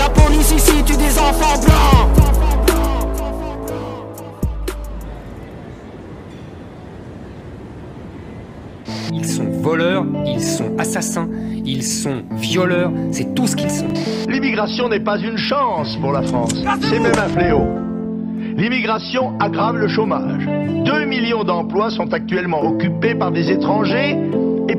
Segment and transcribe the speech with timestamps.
[0.00, 2.08] La police ici tue des enfants blancs.
[9.12, 11.28] Ils sont voleurs, ils sont assassins,
[11.66, 13.88] ils sont violeurs, c'est tout ce qu'ils sont.
[14.28, 17.66] L'immigration n'est pas une chance pour la France, c'est même un fléau.
[18.56, 20.46] L'immigration aggrave le chômage.
[20.46, 24.16] 2 millions d'emplois sont actuellement occupés par des étrangers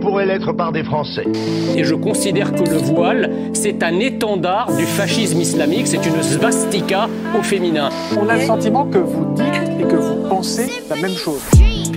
[0.02, 1.26] et pourraient l'être par des Français.
[1.76, 7.08] Et je considère que le voile, c'est un étendard du fascisme islamique, c'est une svastika
[7.38, 7.90] au féminin.
[8.20, 9.46] On a le sentiment que vous dites
[9.80, 11.42] et que vous pensez la même chose.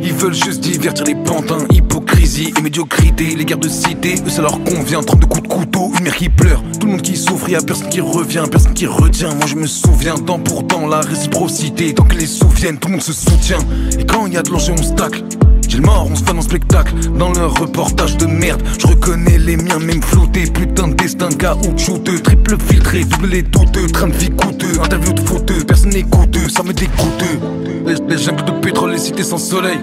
[0.03, 4.43] Ils veulent juste divertir les pantins, hypocrisie et médiocrité, les guerres de cité, eux ça
[4.43, 7.49] leur convient, 32 coups de couteau, une mère qui pleure, tout le monde qui souffre,
[7.49, 11.01] y'a personne qui revient, personne qui retient, moi je me souviens, tant pour temps, la
[11.01, 13.59] réciprocité, tant que les souviennent, tout le monde se soutient,
[13.99, 15.23] et quand y a de l'enjeu on se tacle.
[15.83, 18.63] On se fait en spectacle Dans leur reportage de merde.
[18.79, 23.87] Je reconnais les miens même floutés Putain de destin caoutchouteux Triple filtré, double les douteux
[23.89, 27.25] Train de vie coûteux, interview de fauteux Personne n'écoute, ça me dégoûte
[27.87, 29.79] Les, les jungles de pétrole, les cités sans soleil.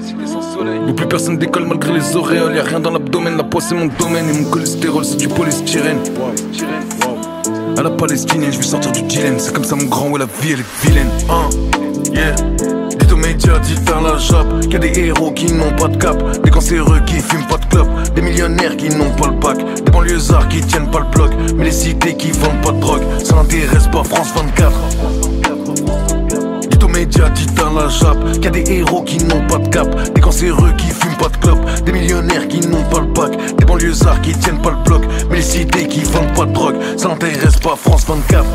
[0.87, 2.55] Y'a plus personne décolle malgré les auréoles.
[2.55, 4.29] Y'a rien dans l'abdomen, la poisse c'est mon domaine.
[4.29, 5.99] Et mon cholestérol c'est du polystyrène.
[7.77, 9.39] À la palestinienne, je vais sortir du dilemme.
[9.39, 11.09] C'est comme ça mon grand, ouais la vie elle est vilaine.
[11.29, 11.49] Hein,
[12.13, 12.80] yeah
[13.21, 16.17] médias, dites à la jappe Qu'il y a des héros qui n'ont pas de cap.
[16.43, 17.89] Des cancéreux qui fument pas de clope.
[18.15, 19.57] Des millionnaires qui n'ont pas le pack.
[19.57, 21.31] Des banlieusards qui tiennent pas le bloc.
[21.55, 23.03] Mais les cités qui vendent pas de drogue.
[23.23, 24.71] Ça n'intéresse pas France 24
[26.69, 29.57] Dites aux médias, dites à la jappe Qu'il y a des héros qui n'ont pas
[29.57, 30.13] de cap.
[30.13, 31.83] Des cancéreux qui fument pas de clope.
[31.85, 33.55] Des millionnaires qui n'ont pas le pack.
[33.57, 35.03] Des banlieusards qui tiennent pas le bloc.
[35.29, 36.75] Mais les cités qui vendent pas de drogue.
[36.97, 38.45] Ça n'intéresse pas France 24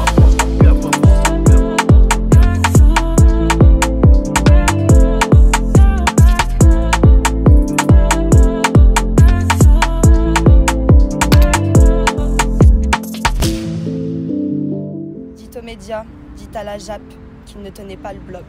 [16.56, 17.02] à la JAP
[17.44, 18.44] qu'il ne tenait pas le bloc.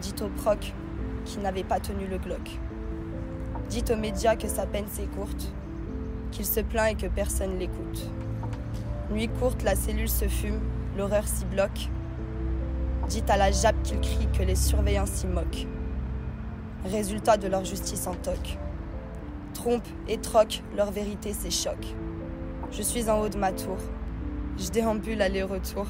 [0.00, 0.72] Dites au proc
[1.24, 2.58] qu'il n'avait pas tenu le Glock.
[3.68, 5.52] Dites aux médias que sa peine c'est courte,
[6.30, 8.10] qu'il se plaint et que personne l'écoute.
[9.10, 10.60] Nuit courte, la cellule se fume,
[10.96, 11.88] l'horreur s'y bloque.
[13.08, 15.66] Dites à la JAP qu'il crie que les surveillants s'y moquent.
[16.84, 18.58] Résultat de leur justice en toc.
[19.52, 21.94] Trompe et troque, leur vérité s'échoque.
[22.70, 23.76] Je suis en haut de ma tour.
[24.58, 25.86] Je déambule aller-retour.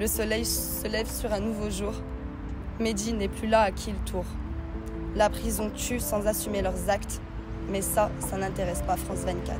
[0.00, 1.92] Le soleil se lève sur un nouveau jour.
[2.80, 4.24] Mehdi n'est plus là à qui le tour.
[5.14, 7.20] La prison tue sans assumer leurs actes.
[7.70, 9.58] Mais ça, ça n'intéresse pas France 24.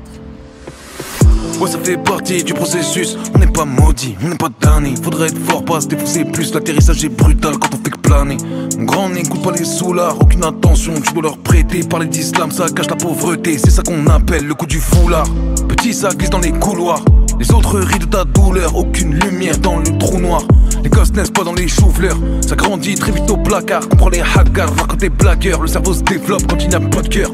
[1.59, 3.19] Ouais, ça fait partie du processus.
[3.35, 4.95] On n'est pas maudit, on n'est pas damné.
[5.03, 6.51] Faudrait être fort, pas se défoncer plus.
[6.55, 8.37] L'atterrissage est brutal quand on fait que planer.
[8.79, 10.93] Grand n'écoute pas les soulards, aucune attention.
[11.01, 11.83] Tu dois leur prêter.
[11.83, 13.59] Parler d'islam, ça cache la pauvreté.
[13.59, 15.27] C'est ça qu'on appelle le coup du foulard.
[15.67, 17.05] Petit, ça glisse dans les couloirs.
[17.41, 20.43] Les autres rient de ta douleur, aucune lumière dans le trou noir.
[20.83, 22.15] Les gosses naissent pas dans les choux-fleurs,
[22.47, 23.89] ça grandit très vite au placard.
[23.89, 25.59] Comprends les hackers, voir quand t'es blagueur.
[25.59, 27.31] Le cerveau se développe quand il n'y a pas de cœur.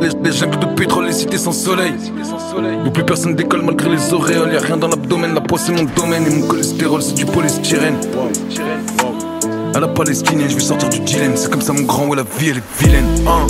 [0.00, 1.94] Les, les jungles de pétrole, les cités sans soleil.
[2.86, 4.52] Où plus personne décolle malgré les auréoles.
[4.52, 6.24] Y'a rien dans l'abdomen, la poisse c'est mon domaine.
[6.28, 7.96] Et mon cholestérol c'est du polystyrène.
[9.74, 11.32] À la palestinienne, je vais sortir du dilemme.
[11.34, 13.06] C'est comme ça mon grand, ouais la vie elle est vilaine.
[13.26, 13.46] Hein?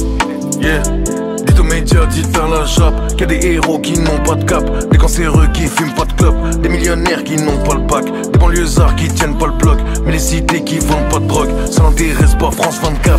[1.71, 4.65] Médias, dites à la jappe Qu'il y a des héros qui n'ont pas de cap.
[4.91, 8.39] Des cancéreux qui fument pas de clope Des millionnaires qui n'ont pas le pack Des
[8.39, 11.85] banlieusards qui tiennent pas le bloc Mais les cités qui vendent pas de drogue Ça
[11.85, 13.19] n'intéresse pas France 24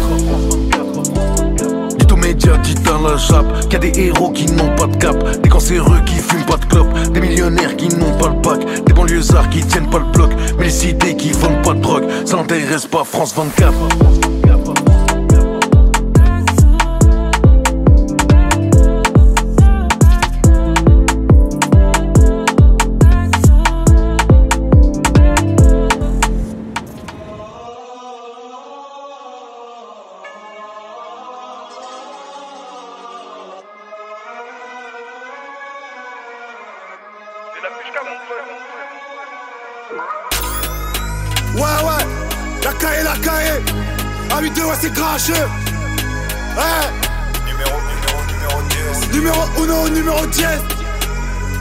[1.98, 4.88] Dites aux médias, dites à la jappe Qu'il y a des héros qui n'ont pas
[4.88, 5.42] de cap.
[5.42, 8.94] Des cancéreux qui fument pas de clope Des millionnaires qui n'ont pas le pack Des
[8.94, 12.36] banlieusards qui tiennent pas le bloc Mais les cités qui vendent pas de drogue Ça
[12.36, 14.41] n'intéresse pas France 24
[45.12, 45.50] A 8 2 ouais, c'est cracheux.
[46.56, 46.88] Ouais.
[47.46, 49.18] Numéro, numéro, numéro 2.
[49.18, 50.44] Numéro uno, numéro 10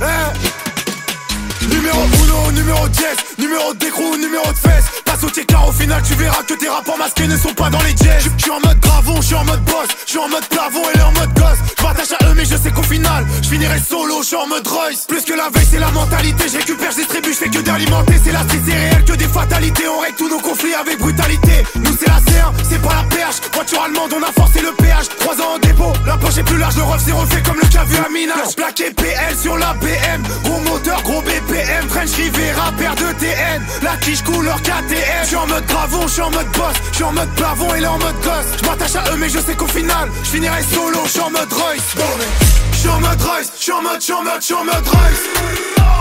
[0.03, 1.67] eh.
[1.67, 2.07] Numéro
[2.53, 3.05] numéro 10
[3.39, 5.03] Numéro d'écrou, numéro de fesses.
[5.05, 7.81] Passe au car au final tu verras que tes rapports masqués ne sont pas dans
[7.83, 9.89] les jets Je suis en mode gravon, je suis en mode boss.
[10.05, 11.59] Je suis en mode plafond et leur mode gosse.
[11.79, 14.47] Je m'attache à eux mais je sais qu'au final Je finirai solo, je suis en
[14.47, 15.07] mode Royce.
[15.07, 16.45] Plus que la veille c'est la mentalité.
[16.53, 18.15] Je récupère, je distribue, je fais que d'alimenter.
[18.23, 19.89] C'est la street, c'est réel que des fatalités.
[19.89, 21.65] On règle tous nos conflits avec brutalité.
[21.77, 25.09] Nous c'est la C1, c'est pas la perche Voiture allemande, on a forcé le péage
[25.19, 27.69] 3 ans en dépôt, la poche est plus large Le ref c'est refait comme le
[27.87, 28.57] vu à minage.
[28.57, 33.97] Plaqué PL sur la BM Gros moteur, gros BPM French Rivera, paire de TN La
[33.97, 37.05] quiche couleur KTM Je suis en mode gravon, je suis en mode boss Je suis
[37.05, 39.55] en mode plafond et là en mode gosse Je m'attache à eux mais je sais
[39.55, 41.95] qu'au final Je finirai solo, je suis en mode Royce
[42.73, 44.55] Je suis en mode Royce, je suis en mode, je suis en mode, je suis
[44.55, 45.23] en mode Royce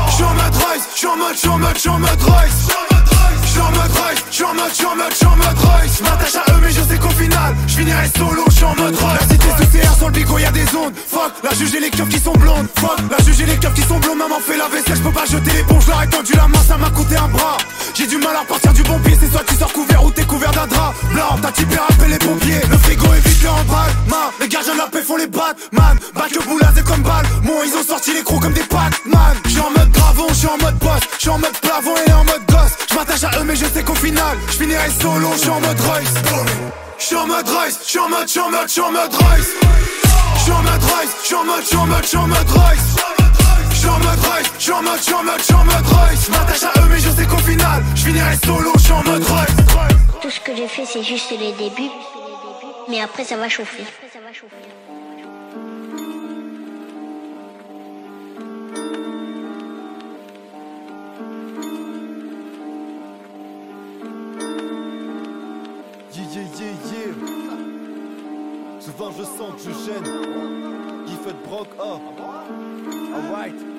[0.07, 1.89] Je suis en mode Royce, je suis en mode, je suis en mode, je suis
[1.89, 3.18] en mode Royce
[3.59, 6.35] J'suis en mode Royce, j'suis en mode, j'suis en mode, j'suis en mode Royce M'attache
[6.35, 9.19] à eux mais je sais qu'au final J'finirai solo, j'suis en mode Royce.
[9.19, 10.93] La cité sous CR sur le bigot y'a des ondes.
[10.95, 12.67] Fuck, la juge les keufs qui sont blondes.
[12.79, 14.17] Fuck, la juge les keufs qui sont blondes.
[14.17, 16.77] Maman fait la vaisselle, j'peux pas jeter les bons J'leur ai tendu la main, ça
[16.77, 17.57] m'a coûté un bras.
[17.95, 20.23] J'ai du mal à repartir du bon pied C'est soit tu sors couvert ou t'es
[20.23, 20.93] couvert d'un drap.
[21.11, 22.61] Blanc, t'as typé rappel les pompiers.
[22.71, 25.57] Le frigo est vite le emballe Man, les gardiens de la paix font les battes
[25.73, 28.63] Man, back le boulaz et comme balle Mon ils ont sorti les crocs comme des
[28.63, 31.01] pattes Man, j'suis en mode gravon, j'suis en mode boss.
[31.17, 32.75] J'suis en mode plafond et en mode gosse.
[32.89, 35.79] J'm'attache à eux mais je sais qu'au final je finirai solo, je suis en mode
[35.79, 36.13] Royce
[36.99, 38.81] Je suis en mode Royce, je suis en mode, je suis en mode, je suis
[38.81, 39.55] en mode Royce
[40.35, 41.43] Je suis en mode Royce, je suis en
[44.83, 45.01] mode,
[46.21, 49.03] je M'attache à eux mais je sais qu'au final je finirai solo, je suis en
[49.03, 49.23] mode
[50.21, 51.89] Tout ce que j'ai fait c'est juste les débuts
[52.87, 53.83] Mais après ça va chauffer
[69.17, 71.05] je sens que je gêne.
[71.05, 71.99] Guy fait broc, oh.
[73.15, 73.78] Alright.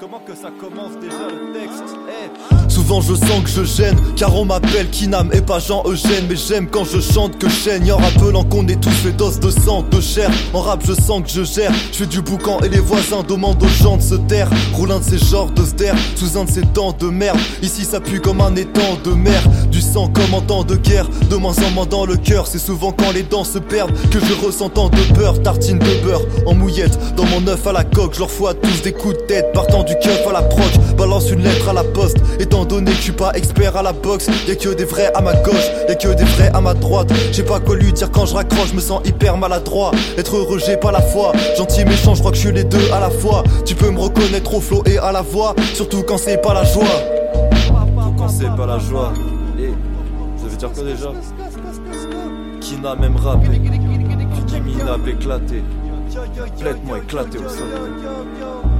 [0.00, 1.94] Comment que ça commence déjà le texte?
[2.08, 2.70] Eh.
[2.70, 6.68] Souvent je sens que je gêne Car on m'appelle Kinam et pas Jean-Eugène Mais j'aime
[6.68, 10.00] quand je chante que je En rappelant qu'on est tous fait d'os, de sang, de
[10.00, 10.30] chair.
[10.54, 11.70] En rap je sens que je gère.
[11.92, 14.48] Je fais du boucan et les voisins demandent aux gens de se taire.
[14.72, 17.38] Roule un de ces genres de ster Sous un de ces dents de merde.
[17.62, 19.42] Ici ça pue comme un étang de mer.
[19.70, 21.08] Du sang comme en temps de guerre.
[21.28, 24.18] De moins en moins dans le cœur C'est souvent quand les dents se perdent Que
[24.18, 25.42] je ressens tant de peur.
[25.42, 28.46] Tartine de beurre en mouillette Dans mon œuf à la coque Je leur fous
[28.82, 31.84] des coups de tête Partant du keuf à la proche, balance une lettre à la
[31.84, 32.16] poste.
[32.38, 35.20] Étant donné que je suis pas expert à la boxe, y'a que des vrais à
[35.20, 37.12] ma gauche, y'a que des vrais à ma droite.
[37.32, 39.90] J'ai pas quoi lui dire quand je raccroche, me sens hyper maladroit.
[40.16, 41.32] Être heureux, j'ai pas la foi.
[41.56, 43.42] Gentil, méchant, je crois que je suis les deux à la fois.
[43.64, 46.64] Tu peux me reconnaître au flow et à la voix, surtout quand c'est pas la
[46.64, 46.84] joie.
[48.16, 49.12] Quand c'est pas la joie.
[50.36, 51.12] Ça dire quoi déjà?
[52.60, 53.48] Qui n'a même rappé,
[54.46, 55.62] qui minable éclaté.
[56.58, 58.79] Plaide-moi éclaté au sol.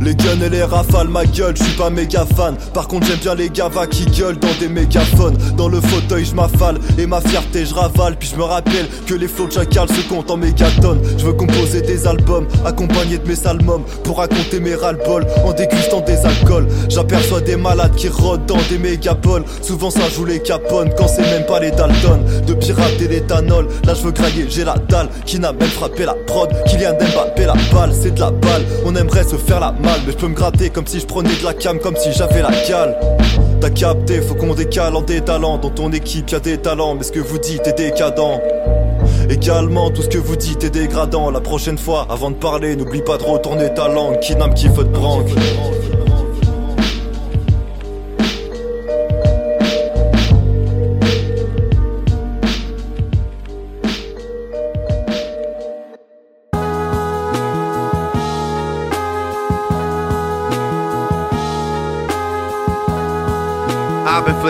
[0.00, 2.56] Les guns et les rafales, ma gueule, je suis pas méga fan.
[2.72, 5.36] Par contre, j'aime bien les gavas qui gueulent dans des mégaphones.
[5.56, 8.16] Dans le fauteuil, je m'affale et ma fierté, je ravale.
[8.18, 11.02] Puis je me rappelle que les flots de jacal se comptent en mégatonnes.
[11.18, 16.00] Je veux composer des albums, accompagnés de mes salmums, pour raconter mes ras-le-bol en dégustant
[16.00, 16.66] des alcools.
[16.88, 19.44] J'aperçois des malades qui rôdent dans des mégapoles.
[19.60, 22.20] Souvent, ça joue les capones quand c'est même pas les Dalton.
[22.46, 26.06] De pirates et d'éthanol, là je veux grailler, j'ai la dalle qui n'a même frappé
[26.06, 26.48] la prod.
[26.66, 28.64] Kylian Mbappé, la balle, c'est de la balle.
[28.86, 31.34] On aimerait se faire la malle, mais je peux me gratter comme si je prenais
[31.34, 32.98] de la cam, comme si j'avais la cale.
[33.60, 35.58] T'as capté, faut qu'on décale en des talents.
[35.58, 38.40] Dans ton équipe, y a des talents, mais ce que vous dites est décadent.
[39.28, 41.30] Également, tout ce que vous dites est dégradant.
[41.30, 44.18] La prochaine fois, avant de parler, n'oublie pas de retourner ta langue.
[44.20, 45.28] Qui n'aime qui faut te branque.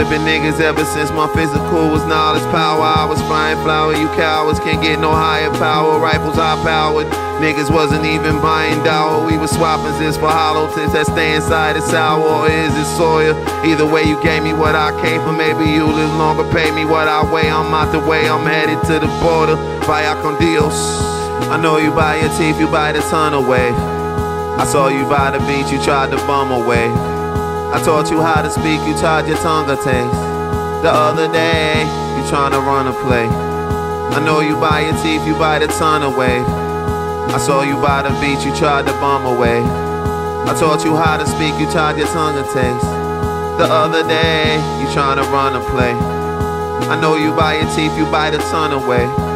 [0.00, 2.80] Flipping niggas ever since my physical was knowledge power.
[2.80, 5.98] I was flying flower, you cowards can't get no higher power.
[5.98, 7.06] Rifles high powered.
[7.44, 9.26] Niggas wasn't even buying dower.
[9.26, 12.22] We was swapping this for hollow tips that stay inside the sour.
[12.22, 13.36] Or is it soil?
[13.62, 15.32] Either way, you gave me what I came for.
[15.32, 17.50] Maybe you live longer, pay me what I weigh.
[17.50, 19.56] I'm out the way, I'm headed to the border.
[19.84, 20.80] Vaya con Dios.
[21.52, 23.68] I know you buy your teeth, you buy the ton away.
[24.56, 26.88] I saw you by the beach, you tried to bum away.
[27.72, 30.20] I taught you how to speak, you taught your tongue a taste.
[30.82, 31.86] The other day,
[32.18, 33.26] you trying to run a play.
[34.10, 36.42] I know you buy your teeth, you buy the ton away.
[37.30, 39.62] I saw you by the beach, you tried to bum away.
[39.62, 42.90] I taught you how to speak, you taught your tongue a taste.
[43.62, 45.94] The other day, you trying to run a play.
[46.90, 49.29] I know you buy your teeth, you buy the ton away.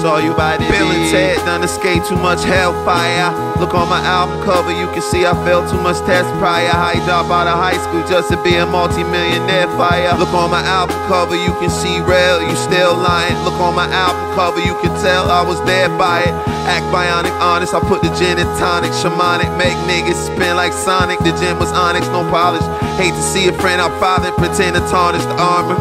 [0.00, 3.28] Saw you by the Bill and Ted done escape too much hellfire.
[3.60, 6.72] Look on my album cover, you can see I failed too much test prior.
[6.72, 10.16] High drop out of high school just to be a multi-millionaire fire.
[10.16, 13.36] Look on my album cover, you can see real, you still lying.
[13.44, 16.34] Look on my album cover, you can tell I was there by it.
[16.64, 21.18] Act bionic, honest, I put the gin and tonic, shamanic, make niggas spin like Sonic.
[21.20, 22.64] The gym was onyx, no polish.
[22.96, 25.76] Hate to see a friend out father pretend to tarnish the armor.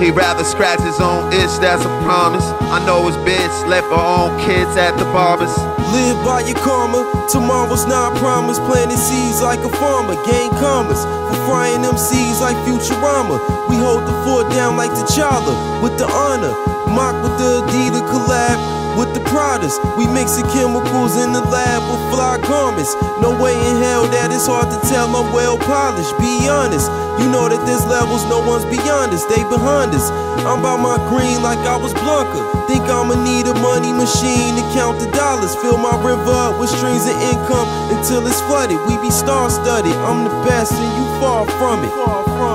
[0.00, 2.44] He'd rather scratch his own itch, that's a promise.
[2.74, 5.54] I know his bitch left her own kids at the barbers.
[5.94, 8.60] Live by your karma, tomorrow's not promised.
[8.62, 11.04] Planting seeds like a farmer, gain commas.
[11.04, 13.38] For frying them seeds like Futurama.
[13.70, 16.52] We hold the fort down like T'Challa, with the honor.
[16.90, 19.74] Mock with the Adidas collab with the Pradas.
[19.98, 22.94] We mixing chemicals in the lab with fly garments.
[23.20, 26.14] No way in hell that it's hard to tell I'm well polished.
[26.18, 26.86] Be honest,
[27.18, 29.24] you know that there's levels no one's beyond us.
[29.26, 30.10] They behind us.
[30.46, 32.40] I'm by my green like I was Blanca.
[32.66, 35.54] Think I'ma need a money machine to count the dollars.
[35.58, 38.78] Fill my river up with streams of income until it's flooded.
[38.86, 39.94] We be star studded.
[40.06, 41.92] I'm the best and you far from it.
[41.92, 42.53] Far from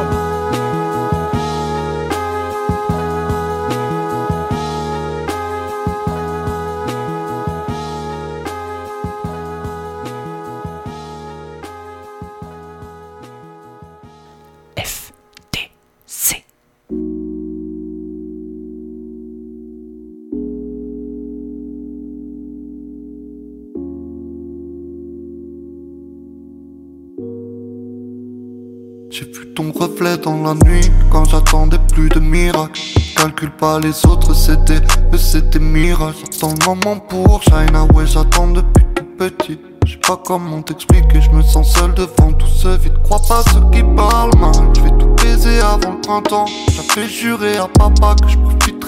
[29.82, 30.00] it.
[30.24, 32.82] dans la nuit quand j'attendais plus de miracles.
[33.16, 34.82] Calcule pas les autres, c'était
[35.14, 36.16] eux, c'était mirage.
[36.32, 39.60] J'attends le moment pour shine, ah ouais, j'attends depuis tout petit.
[39.86, 42.94] Je sais pas comment t'expliquer, je me sens seul devant tout ce vide.
[43.04, 46.46] Crois pas ceux qui parlent mal, je vais tout baiser avant le printemps.
[46.72, 48.38] J'avais juré à papa que je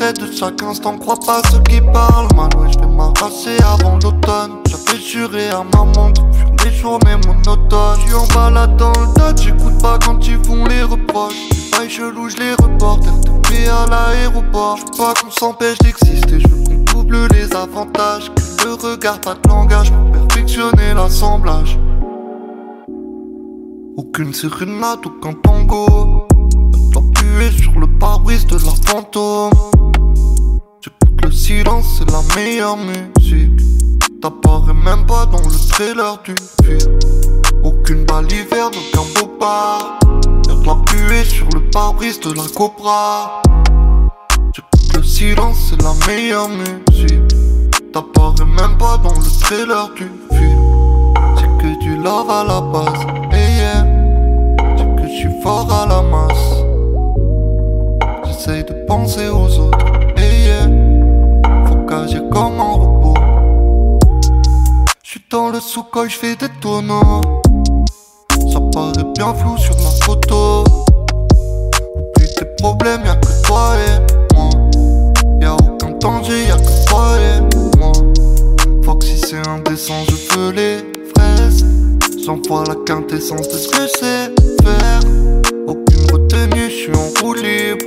[0.02, 0.98] de chaque instant.
[0.98, 4.58] Crois pas ceux qui parlent mal, ouais, je vais m'arracher avant l'automne.
[4.68, 8.00] J'avais juré à maman de fuir les journées monotones.
[8.00, 11.50] J'suis en balade dans le tas, j'écoute pas quand ils font les reproches.
[11.72, 14.78] Pas chelou, je les reporte, RTP à l'aéroport.
[14.78, 18.32] J'veux pas qu'on s'empêche d'exister, j'veux qu'on double les avantages.
[18.58, 21.78] Que le regard, pas de langage pour perfectionner l'assemblage.
[23.98, 26.26] Aucune sérénade, aucun tango.
[27.60, 29.50] Sur le pare-brise de la fantôme.
[31.32, 33.62] Le silence, c'est la meilleure musique.
[34.22, 36.36] T'apparais même pas dans le trailer du
[36.66, 37.00] film.
[37.64, 39.98] Aucune balle hiverne, aucun beau pas.
[40.50, 43.42] Y'a de la puée sur le pare-brise de la cobra.
[44.94, 47.34] Le silence, c'est la meilleure musique.
[47.94, 51.14] T'apparais même pas dans le trailer du film.
[51.38, 53.06] C'est que du love à la base.
[53.32, 53.86] Hey yeah.
[54.76, 56.66] C'est que je suis fort à la masse.
[58.26, 60.01] J'essaye de penser aux autres.
[61.92, 63.14] Qu'agir comme un robot.
[65.04, 67.20] J'suis dans le sous je j'fais des tonneaux.
[68.50, 70.64] Ça paraît bien flou sur ma photo.
[71.98, 74.50] Oublie tes problèmes, y'a que toi et moi.
[75.42, 77.92] Y'a aucun danger, y'a que toi et moi.
[78.98, 80.78] Que si c'est indécent, je veux les
[81.14, 81.66] fraises.
[82.26, 84.32] J'envoie la quintessence de ce que je sais
[84.64, 85.02] faire.
[85.68, 87.86] Aucune retenue, j'suis en roue libre.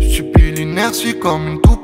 [0.00, 1.75] J'subis l'inertie comme une toupie.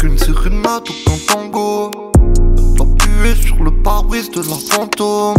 [0.00, 1.90] Aucune sérénade, aucun tango
[3.34, 5.34] sur le pare-brise de la fantôme.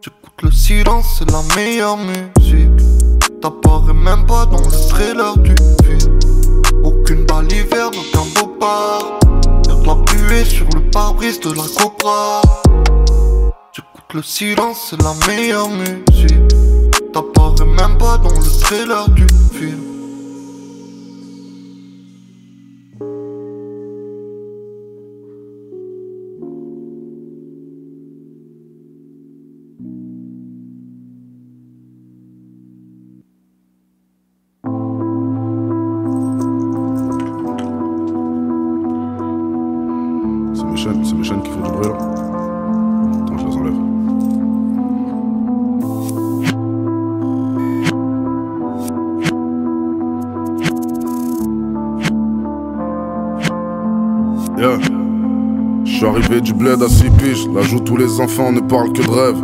[0.00, 2.70] J'écoute le silence, c'est la meilleure musique.
[3.42, 6.16] T'apparais même pas dans le trailer du film.
[6.84, 8.54] Aucune balle hiverne, aucun beau
[9.64, 12.40] de la sur le pare-brise de la cobra.
[13.72, 16.38] J'écoute le silence, c'est la meilleure musique.
[17.12, 19.93] T'apparais même pas dans le trailer du film.
[56.64, 57.46] Bled à 6 piges.
[57.54, 59.36] Là où tous les enfants ne parlent que de rêve.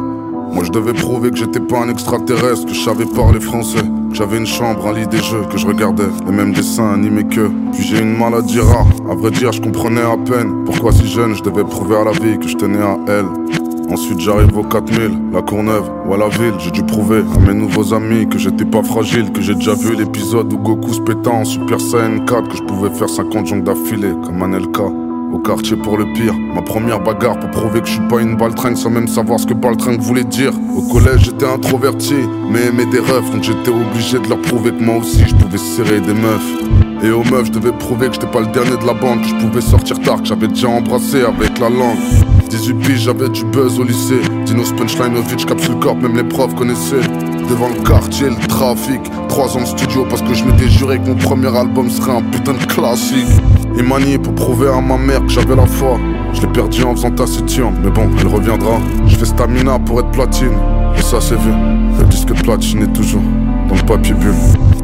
[0.52, 4.38] Moi je devais prouver que j'étais pas un extraterrestre, que je savais parler français, j'avais
[4.38, 7.48] une chambre, un lit des jeux, que je regardais les mêmes dessins animés que.
[7.72, 11.36] Puis j'ai une maladie rare, à vrai dire je comprenais à peine pourquoi si jeune
[11.36, 13.26] je devais prouver à la vie que je tenais à elle.
[13.92, 16.54] Ensuite j'arrive au 4000, la Courneuve ou à la ville.
[16.58, 19.94] J'ai dû prouver à mes nouveaux amis que j'étais pas fragile, que j'ai déjà vu
[19.94, 23.64] l'épisode où Goku se pétant en Super Saiyan 4, que je pouvais faire 50 jongles
[23.64, 24.99] d'affilée comme un LK.
[25.40, 28.36] Au quartier pour le pire, ma première bagarre pour prouver que je suis pas une
[28.36, 30.52] baltringue sans même savoir ce que baltringue voulait dire.
[30.76, 32.14] Au collège j'étais introverti,
[32.50, 35.56] mais aimais des refs, donc j'étais obligé de leur prouver que moi aussi je pouvais
[35.56, 37.02] serrer des meufs.
[37.02, 39.28] Et aux meufs je devais prouver que j'étais pas le dernier de la bande, que
[39.28, 41.96] je pouvais sortir tard, que j'avais déjà embrassé avec la langue.
[42.50, 44.20] 18 piges, j'avais du buzz au lycée.
[44.44, 47.08] Dinos Punchlinovic, capsule corp, même les profs connaissaient.
[47.48, 49.00] Devant le quartier, le trafic.
[49.28, 52.22] Trois ans de studio parce que je m'étais juré que mon premier album serait un
[52.22, 53.26] putain de classique.
[53.80, 55.98] Il manié pour prouver à ma mère que j'avais la foi.
[56.34, 58.78] Je l'ai perdu en faisant taciturne, mais bon, elle reviendra.
[59.06, 60.52] Je fais stamina pour être platine.
[60.98, 61.50] Et ça, c'est vu.
[61.98, 63.22] Le disque platine est toujours
[63.70, 64.34] dans le papier bulle.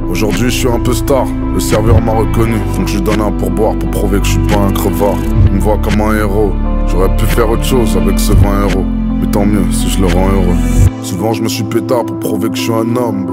[0.09, 1.27] Aujourd'hui, je suis un peu star.
[1.53, 4.47] Le serveur m'a reconnu, donc je lui donne un pourboire pour prouver que je suis
[4.47, 5.19] pas un crevard.
[5.49, 6.53] Il me voit comme un héros.
[6.89, 8.85] J'aurais pu faire autre chose avec ce 20 euros.
[9.21, 10.57] Mais tant mieux si je le rends heureux.
[11.03, 13.27] Souvent, je me suis pétard pour prouver que je suis un homme.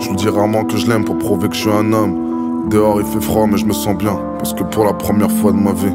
[0.00, 2.29] Je lui dis rarement que je l'aime pour prouver que je suis un homme.
[2.70, 4.16] Dehors, il fait froid, mais je me sens bien.
[4.38, 5.92] Parce que pour la première fois de ma vie,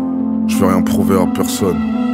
[0.48, 2.05] je vais rien prouver à personne.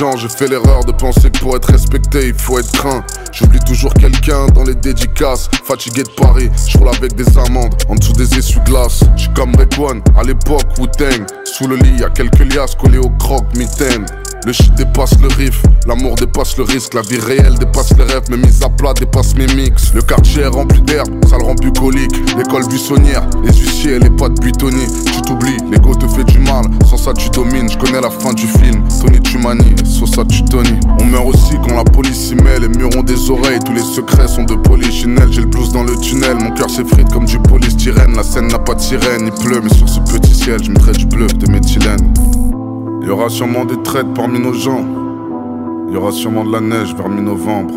[0.00, 3.04] Gens, j'ai fait l'erreur de penser que pour être respecté, il faut être craint.
[3.32, 7.96] J'oublie toujours quelqu'un dans les dédicaces, fatigué de Paris, je roule avec des amandes, en
[7.96, 9.04] dessous des essuie-glaces.
[9.14, 13.44] J'suis comme Rekwan, à l'époque Wu-Tang, sous le lit, y'a quelques liasses collées au croc,
[13.54, 14.06] mitaine.
[14.46, 18.24] Le shit dépasse le riff, l'amour dépasse le risque, la vie réelle dépasse les rêves,
[18.30, 19.92] mes mises à plat dépassent mes mix.
[19.94, 22.10] Le quartier est rempli d'herbe, ça le rend bucolique.
[22.38, 24.86] L'école buissonnière, les huissiers les potes buitonnés.
[25.12, 27.70] Tu t'oublies, l'ego te fait du mal, sans ça tu domines.
[27.70, 30.80] Je connais la fin du film, Tony tu manies, sans ça tu Tony.
[31.00, 33.82] On meurt aussi quand la police s'y met, les murs ont des oreilles, tous les
[33.82, 35.30] secrets sont de polychinelle.
[35.30, 38.16] J'ai le blues dans le tunnel, mon cœur s'effrite comme du polystyrène.
[38.16, 40.92] La scène n'a pas de sirène, il pleut, mais sur ce petit ciel, je mettrai
[40.92, 42.49] du bleu de méthylène.
[43.02, 44.84] Il y aura sûrement des traites parmi nos gens.
[45.88, 47.74] Il y aura sûrement de la neige vers mi-novembre.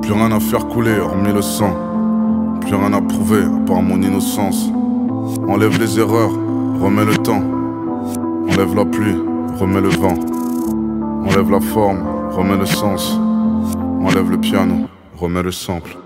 [0.00, 1.76] Plus rien à faire couler hormis le sang.
[2.60, 4.70] Plus rien à prouver à part mon innocence.
[5.46, 6.32] Enlève les erreurs,
[6.80, 7.42] remets le temps.
[8.50, 9.16] Enlève la pluie,
[9.58, 10.14] remets le vent.
[11.26, 13.20] Enlève la forme, remets le sens.
[14.00, 14.86] Enlève le piano,
[15.18, 15.96] remets le sample.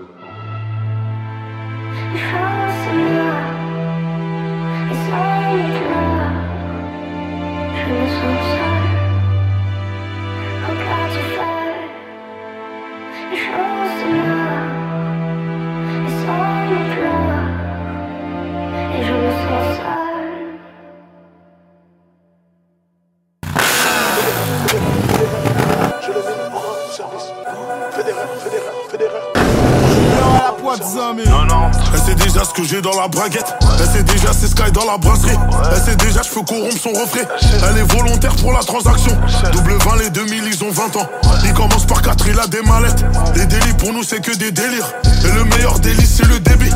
[31.25, 31.71] Non, non.
[31.93, 33.53] Elle sait déjà ce que j'ai dans la braguette.
[33.79, 35.37] Elle sait déjà c'est Sky dans la brasserie.
[35.71, 37.27] Elle sait déjà je peux corrompre son reflet.
[37.69, 39.17] Elle est volontaire pour la transaction.
[39.51, 41.07] Double 20, les 2000, ils ont 20 ans.
[41.43, 43.05] Il commence par 4, il a des mallettes.
[43.35, 44.91] Les délits pour nous, c'est que des délires.
[45.23, 46.71] Et le meilleur délit, c'est le débit.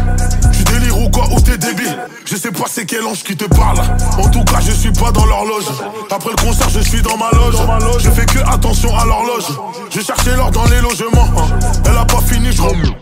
[0.54, 1.98] Tu délires ou quoi, ou t'es débile.
[2.26, 3.80] Je sais pas c'est quel ange qui te parle.
[4.18, 5.66] En tout cas, je suis pas dans l'horloge.
[6.12, 7.56] Après le concert, je suis dans ma loge.
[8.00, 9.46] Je fais que attention à l'horloge.
[9.90, 11.28] Je cherchais l'or dans les logements.
[11.86, 12.96] Elle a pas fini, je remonte.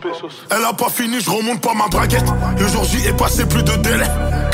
[0.50, 2.26] Elle a pas fini, je remonte pas ma braguette.
[2.58, 4.08] Le jour J est passé plus de délai.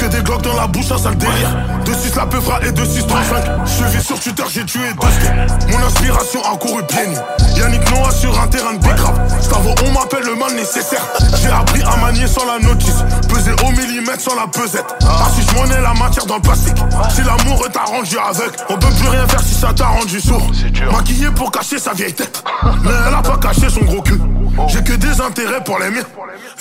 [0.04, 1.56] Que des glocks dans la bouche, un sale délire.
[1.86, 3.44] 2-6 la peufra et 2-6 35.
[3.66, 5.72] Je vis sur Twitter, j'ai tué deux.
[5.72, 7.18] Mon inspiration a couru nus.
[7.56, 9.18] Yannick Noah sur un terrain de dégrave.
[9.42, 11.08] Stavo, on m'appelle le mal nécessaire.
[11.42, 12.98] J'ai appris à manier sans la notice.
[13.30, 14.94] Peser au millimètre sans la pesette.
[15.04, 16.84] Ah, si je monnaie la matière dans le plastique.
[17.16, 20.52] Si l'amour t'a rendu aveugle, on peut plus rien faire si ça t'a rendu sourd.
[20.92, 22.44] Maquillé pour cacher sa vieille tête.
[22.84, 24.20] Mais elle a pas caché son gros cul.
[24.68, 26.04] J'ai que des intérêts pour les miens.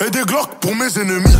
[0.05, 1.35] Et des glocks pour mes ennemis.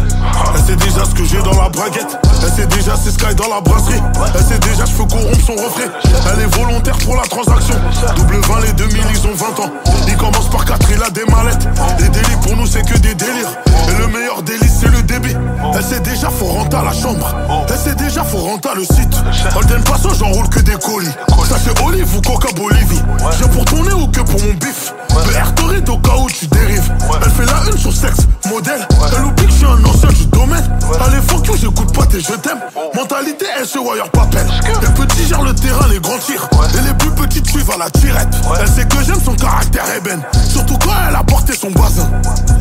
[0.54, 2.18] Elle sait déjà ce que j'ai dans la braguette.
[2.44, 4.02] Elle sait déjà c'est Sky dans la brasserie.
[4.36, 5.90] Elle sait déjà je peux corrompre son reflet.
[6.32, 7.76] Elle est volontaire pour la transaction.
[8.16, 9.72] Double 20, les 2000, ils ont 20 ans.
[10.08, 11.68] Il commence par 4, il a des mallettes.
[12.00, 13.50] Les délits pour nous, c'est que des délires.
[13.90, 15.36] Et le meilleur délit, c'est le débit.
[15.74, 17.36] Elle sait déjà, faut rentrer à la chambre.
[17.70, 19.16] Elle sait déjà, faut rentrer à le site.
[19.56, 21.10] Holden Passo, j'enroule que des colis.
[21.50, 23.02] Ça c'est Olive ou Coca Bolivie.
[23.40, 24.94] J'ai pour tourner ou que pour mon bif.
[25.22, 26.92] BR Torrid au cas où tu dérives.
[27.24, 28.88] Elle fait la une sur sexe, modèle.
[29.16, 30.64] Elle oublie que je suis un ancien du domaine.
[31.06, 32.60] Allez, fuck you, j'écoute pas tes je t'aime.
[32.96, 34.48] Mentalité, elle se wire pas peine.
[34.82, 36.48] Les petits gèrent le terrain, les grands tirent.
[36.78, 38.30] Et les plus petites suivent à la tirette.
[38.60, 40.24] Elle sait que j'aime son caractère ébène.
[40.50, 42.10] Surtout quand elle a porté son bazin.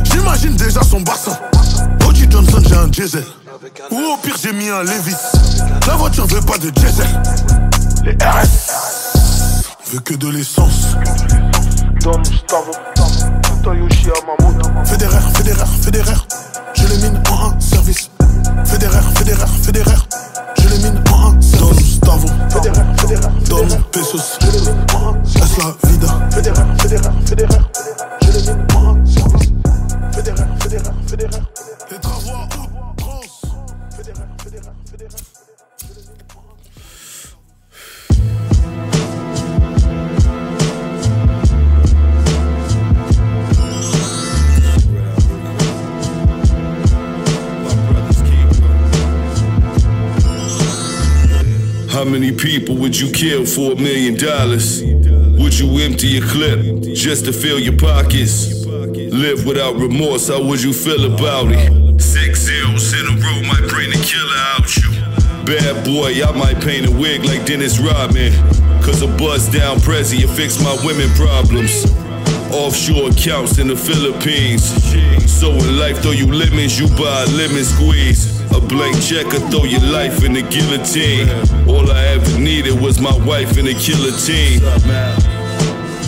[0.04, 1.38] J'imagine déjà son bassin.
[2.06, 3.24] OG Johnson, j'ai un diesel.
[3.90, 5.16] Ou au pire, j'ai mis un Levis.
[5.86, 7.06] La voiture veut pas de diesel.
[8.04, 10.96] Les RS veut que de l'essence.
[12.02, 12.72] Don Gustavo,
[13.62, 14.68] Toyoshi Amamoto.
[14.84, 16.26] Fédéraire, fédéraire, fédéraire.
[16.74, 18.10] Je les mine en un service.
[18.64, 20.06] Fédéraire, fédéraire, fédéraire.
[20.60, 22.00] Je les mine en un service.
[22.00, 23.30] Don Gustavo, fédéraire, fédéraire.
[23.48, 25.58] Don Pesos, je les mine en un service.
[25.58, 26.28] la vida.
[26.32, 27.71] Fédéraire, fédéraire, fédéraire.
[52.02, 54.82] How many people would you kill for a million dollars?
[54.82, 58.66] Would you empty your clip just to fill your pockets?
[58.66, 62.02] Live without remorse, how would you feel about it?
[62.02, 64.90] Six zeros in a row might bring the killer out you.
[65.46, 68.32] Bad boy, I might paint a wig like Dennis Rodman.
[68.82, 71.86] Cause a buzz down Prezi, you fix my women problems.
[72.50, 74.64] Offshore accounts in the Philippines.
[75.30, 78.41] So in life, throw you lemons, you buy a lemon squeeze.
[78.54, 81.28] A blank check or throw your life in the guillotine.
[81.68, 84.60] All I ever needed was my wife and a killer team.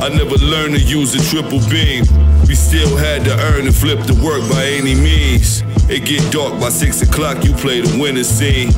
[0.01, 2.05] I never learned to use a triple beam.
[2.47, 5.63] We still had to earn and flip the work by any means.
[5.89, 8.73] It get dark by six o'clock, you play the winter scene.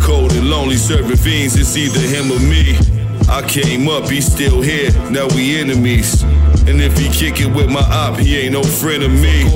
[0.00, 2.91] Cold and lonely, serving fiends, it's either him or me.
[3.32, 6.22] I came up, he's still here, now we enemies.
[6.68, 9.48] And if he kick it with my op, he ain't no friend of me.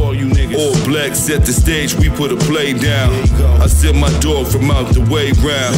[0.57, 3.13] All black set the stage, we put a play down.
[3.61, 5.77] I sent my dog from out the way round.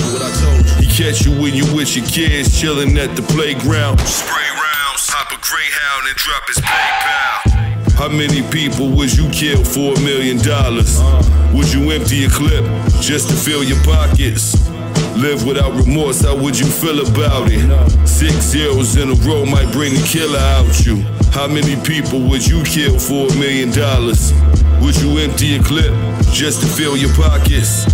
[0.78, 3.98] He catch you when you with your kids, chillin' at the playground.
[4.06, 7.94] Spray rounds, hop a greyhound and drop his PayPal.
[7.98, 11.00] How many people would you kill for a million dollars?
[11.00, 11.50] Uh.
[11.52, 12.64] Would you empty a clip
[13.02, 14.54] just to fill your pockets?
[15.18, 17.58] Live without remorse, how would you feel about it?
[18.06, 21.02] Six zeros in a row might bring the killer out you.
[21.32, 24.32] How many people would you kill for a million dollars?
[24.80, 25.92] Would you empty a clip
[26.30, 27.84] just to fill your pockets?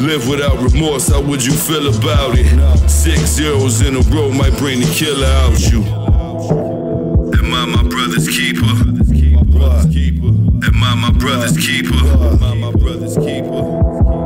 [0.00, 2.48] Live without remorse, how would you feel about it?
[2.88, 5.84] Six zeros in a row might bring the killer out you.
[7.36, 8.64] Am I my brother's keeper?
[10.64, 11.92] Am I my brother's keeper?
[12.56, 13.60] My brother's keeper?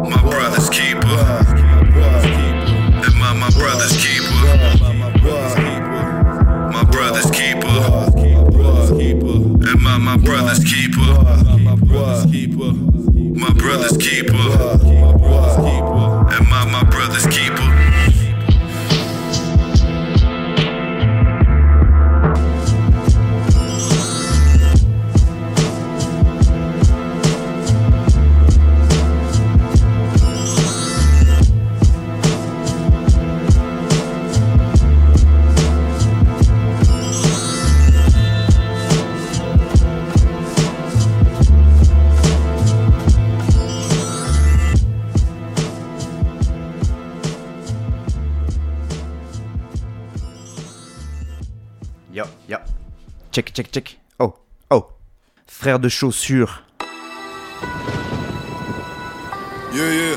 [0.06, 1.05] My brother's keeper.
[3.76, 6.72] My brother's keeper?
[6.72, 7.68] My brother's keeper.
[9.68, 11.12] Am I my brother's keeper?
[11.60, 12.72] My brother's keeper.
[14.34, 14.75] Am
[53.56, 53.98] Check, check.
[54.18, 54.34] Oh,
[54.70, 54.86] oh.
[55.46, 56.62] Frère de chaussures.
[59.72, 60.16] Yeah, yeah.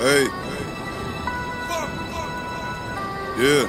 [0.00, 0.26] Hey.
[3.38, 3.64] Yeah.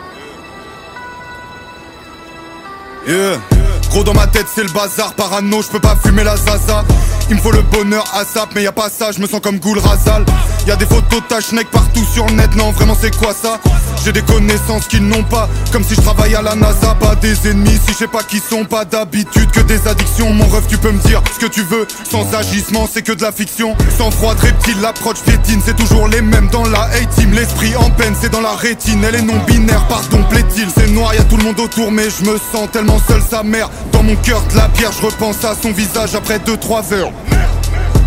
[3.08, 3.65] Yeah.
[3.96, 6.84] Gros dans ma tête c'est le bazar, parano, je peux pas fumer la zaza.
[7.30, 9.40] Il me faut le bonheur à sap, mais y a pas ça, je me sens
[9.42, 10.26] comme Goul Razal.
[10.68, 13.58] Y a des photos de partout sur le net, non vraiment c'est quoi ça?
[14.04, 16.94] J'ai des connaissances qu'ils n'ont pas, comme si je travaille à la NASA.
[17.00, 20.32] Pas des ennemis, si je sais pas qui sont, pas d'habitude que des addictions.
[20.34, 23.22] Mon rêve, tu peux me dire ce que tu veux, sans agissement, c'est que de
[23.22, 23.76] la fiction.
[23.98, 27.32] Sans froid, reptile, l'approche piétine, c'est toujours les mêmes dans la A-team.
[27.32, 30.68] L'esprit en peine, c'est dans la rétine, elle est non binaire, pardon, plaît-il?
[30.76, 33.42] C'est noir, y a tout le monde autour, mais je me sens tellement seul, sa
[33.42, 33.70] mère.
[33.92, 37.12] Dans mon cœur, de la pierre, je repense à son visage après 2-3 heures.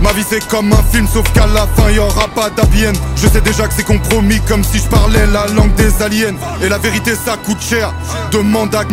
[0.00, 2.84] Ma vie c'est comme un film sauf qu'à la fin y aura pas d'happy
[3.16, 6.68] Je sais déjà que c'est compromis comme si je parlais la langue des aliens Et
[6.68, 7.92] la vérité ça coûte cher
[8.30, 8.84] Demande à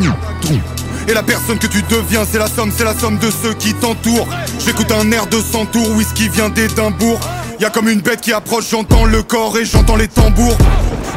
[1.07, 3.75] et la personne que tu deviens, c'est la somme, c'est la somme de ceux qui
[3.75, 4.27] t'entourent.
[4.65, 7.19] J'écoute un air de 100 tours, whisky vient d'Édimbourg.
[7.59, 10.57] Y a comme une bête qui approche, j'entends le corps et j'entends les tambours.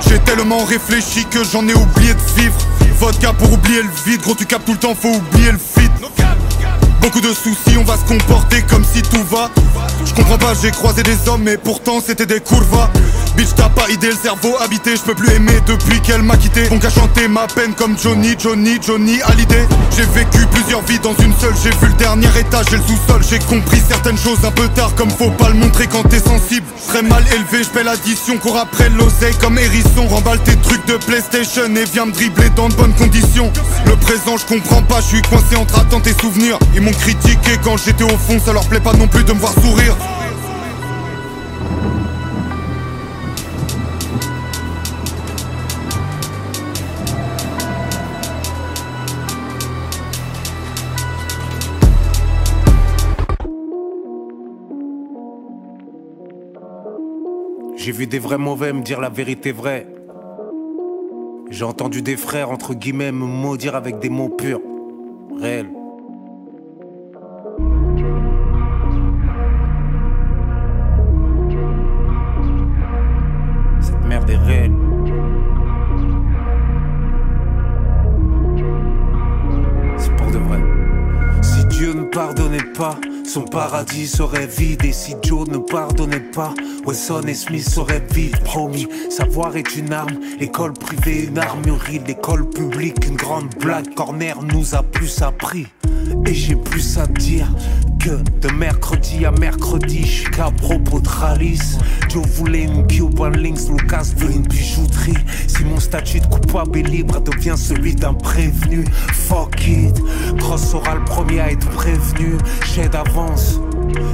[0.07, 2.55] J'ai tellement réfléchi que j'en ai oublié de vivre.
[2.99, 5.91] Vodka pour oublier le vide, gros tu capes tout le temps, faut oublier le feed.
[7.01, 9.51] Beaucoup de soucis, on va se comporter comme si tout va.
[10.05, 12.91] Je comprends pas, j'ai croisé des hommes, mais pourtant c'était des curvas.
[13.39, 14.97] Bitch t'as pas idée le cerveau habité.
[14.97, 16.69] Je peux plus aimer depuis qu'elle m'a quitté.
[16.71, 19.69] Donc à chanter ma peine comme Johnny, Johnny, Johnny Hallyday.
[19.97, 21.55] J'ai vécu plusieurs vies dans une seule.
[21.63, 23.23] J'ai vu le dernier étage et le sous-sol.
[23.31, 26.67] J'ai compris certaines choses un peu tard Comme faut pas le montrer quand t'es sensible.
[26.89, 28.39] Très mal élevé, je l'addition.
[28.39, 30.09] Cours après l'oseille comme hérisson.
[30.09, 33.53] Remballe tes trucs de PlayStation Et viens me dribbler dans de bonnes conditions.
[33.87, 36.59] Le présent je comprends pas, je suis coincé entre attentes et souvenirs.
[36.75, 38.41] Ils m'ont critiqué quand j'étais au fond.
[38.45, 39.95] Ça leur plaît pas non plus de me voir sourire
[57.89, 59.87] J'ai vu des vrais mauvais me dire la vérité vraie.
[61.49, 64.61] J'ai entendu des frères entre guillemets me maudire avec des mots purs,
[65.41, 65.71] réels.
[73.81, 74.75] Cette merde est réelle.
[79.97, 80.61] C'est pour de vrai.
[81.41, 82.97] Si Dieu ne pardonnait pas,
[83.29, 84.85] son paradis serait vide.
[84.85, 86.55] Et si Joe ne pardonnait pas,
[86.87, 88.41] Wesson et Smith seraient vides.
[88.45, 90.19] Promis, savoir est une arme.
[90.41, 92.01] École privée, une armurerie.
[92.07, 93.95] L'école publique, une grande blague.
[93.95, 95.67] Corner nous a plus appris.
[96.27, 97.49] Et j'ai plus à dire
[98.17, 101.79] de mercredi à mercredi, je suis qu'à propos de Ralice.
[102.09, 105.15] Joe voulait une Cuban Links, Lucas veut une bijouterie.
[105.47, 109.95] Si mon statut de coupable et libre devient celui d'un prévenu, fuck it.
[110.39, 112.39] Cross sera le premier à être prévenu.
[112.75, 113.61] J'ai d'avance.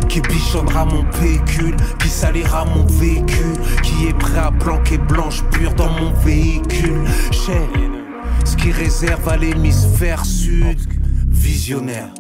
[0.08, 5.74] Qui bichonnera mon pécule, qui salira mon véhicule, qui est prêt à planquer blanche pure
[5.74, 7.04] dans mon véhicule.
[7.30, 7.68] J'ai
[8.44, 10.78] ce qui réserve à l'hémisphère sud,
[11.28, 12.10] visionnaire.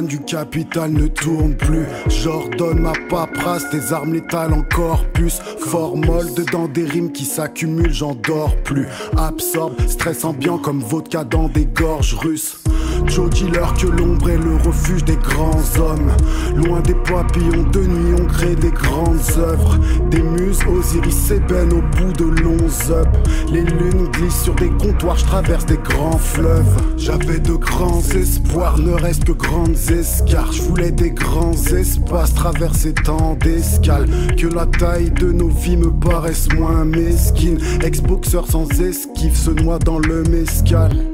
[0.00, 1.84] Du capital ne tourne plus.
[2.06, 5.40] J'ordonne ma paperasse, des armes létales encore plus.
[5.58, 8.86] Formol dedans des rimes qui s'accumulent, j'en dors plus.
[9.18, 12.62] Absorbe, stress ambiant comme vodka dans des gorges russes.
[13.06, 16.10] Joe dealer que l'ombre est le refuge des grands hommes.
[16.56, 19.78] Loin des papillons de nuit, on crée des grandes œuvres.
[20.10, 23.08] Des muses, Osiris ébène au bout de longs up.
[23.50, 26.76] Les lunes glissent sur des comptoirs, je traverse des grands fleuves.
[26.96, 30.52] J'avais de grands espoirs, ne reste que grandes escarres.
[30.52, 34.08] Je voulais des grands espaces, traverser tant d'escales.
[34.36, 37.58] Que la taille de nos vies me paraisse moins mesquine.
[37.82, 41.11] Ex-boxeur sans esquive se noie dans le mescal.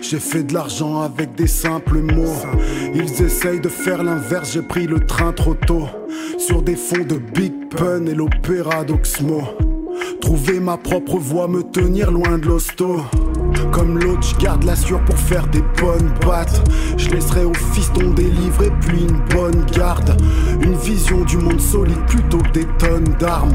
[0.00, 2.36] J'ai fait de l'argent avec des simples mots.
[2.94, 5.88] Ils essayent de faire l'inverse, j'ai pris le train trop tôt.
[6.38, 9.42] Sur des fonds de Big Pun et l'opéra d'Oxmo.
[10.20, 13.00] Trouver ma propre voie, me tenir loin de l'hosto.
[13.72, 16.62] Comme l'autre, je garde la sueur pour faire des bonnes battes.
[16.96, 20.16] Je laisserai au fiston et puis une bonne garde.
[20.60, 23.54] Une vision du monde solide plutôt que des tonnes d'armes.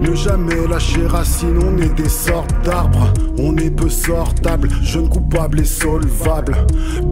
[0.00, 3.12] Ne jamais lâcher racine, on est des sortes d'arbres.
[3.38, 6.56] On est peu sortable, jeune coupable et solvable.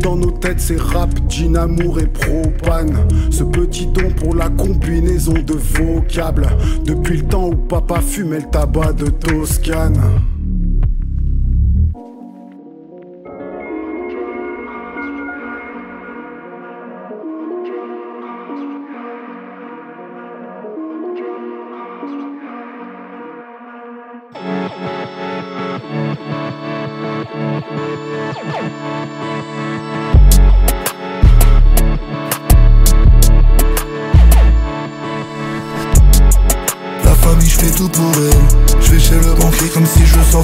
[0.01, 3.07] Dans nos têtes, c'est rap, jean, amour et propane.
[3.31, 6.49] Ce petit don pour la combinaison de vocables.
[6.85, 10.01] Depuis le temps où papa fumait le tabac de Toscane.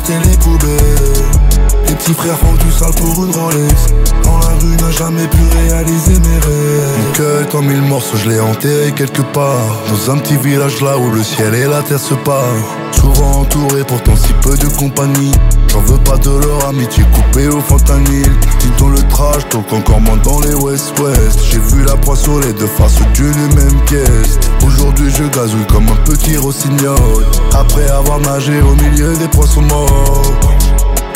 [0.05, 1.88] Si je sortais les poubelles.
[1.88, 4.04] Les petits frères font tout sale pour une Rolex.
[4.98, 6.98] Jamais pu réaliser mes rêves.
[6.98, 9.76] Mon cœur est en mille morceaux, je l'ai enterré quelque part.
[9.88, 12.62] Dans un petit village là où le ciel et la terre se parlent.
[12.92, 15.33] Souvent entouré, pourtant si peu de compagnie.
[15.68, 18.30] J'en veux pas de leur amitié coupée au fentanyl.
[18.61, 21.40] Dis le trash, donc encore moins dans les West-West.
[21.50, 24.38] J'ai vu la proie sur les deux faces d'une même pièce.
[24.64, 27.26] Aujourd'hui, je gazouille comme un petit rossignol.
[27.52, 30.22] Après avoir nagé au milieu des poissons morts.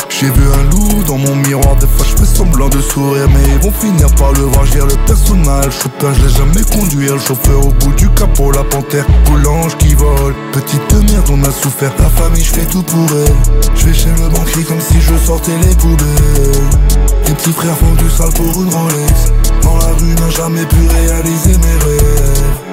[0.08, 0.68] J'ai vu un
[1.06, 4.32] dans mon miroir, des fois je fais semblant de sourire, mais ils vont finir par
[4.32, 4.64] le voir.
[4.66, 7.08] J'ai le personnel, chauffeur, je l'ai jamais conduit.
[7.08, 9.06] Le chauffeur au bout du capot, la panthère,
[9.42, 10.34] l'ange qui vole.
[10.52, 11.92] Petite merde, on a souffert.
[11.98, 13.34] La famille, je fais tout pour elle.
[13.74, 16.52] Je vais chez le banquier comme si je sortais les poubelles.
[17.26, 19.32] Les petits frères font du sale pour une Rolex.
[19.62, 22.67] Dans la rue, n'a jamais pu réaliser mes rêves.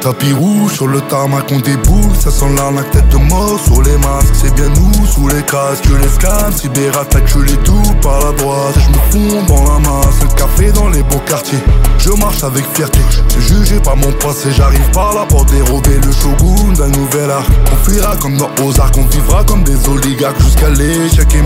[0.00, 3.96] Tapis rouge sur le tarmac on déboule Ça sent l'arnaque tête de mort sur les
[3.98, 4.34] masques.
[4.34, 8.32] C'est bien nous sous les casques que les scams Cyberattaque je les tout par la
[8.32, 10.22] droite Je me fonds dans la masse.
[10.22, 11.58] Le café dans les beaux quartiers
[11.98, 13.00] Je marche avec fierté
[13.38, 17.90] jugé par mon passé J'arrive par la porte dérober le shogun d'un nouvel art On
[17.90, 21.42] fuira comme dans Ozark On vivra comme des oligarques Jusqu'à l'échec et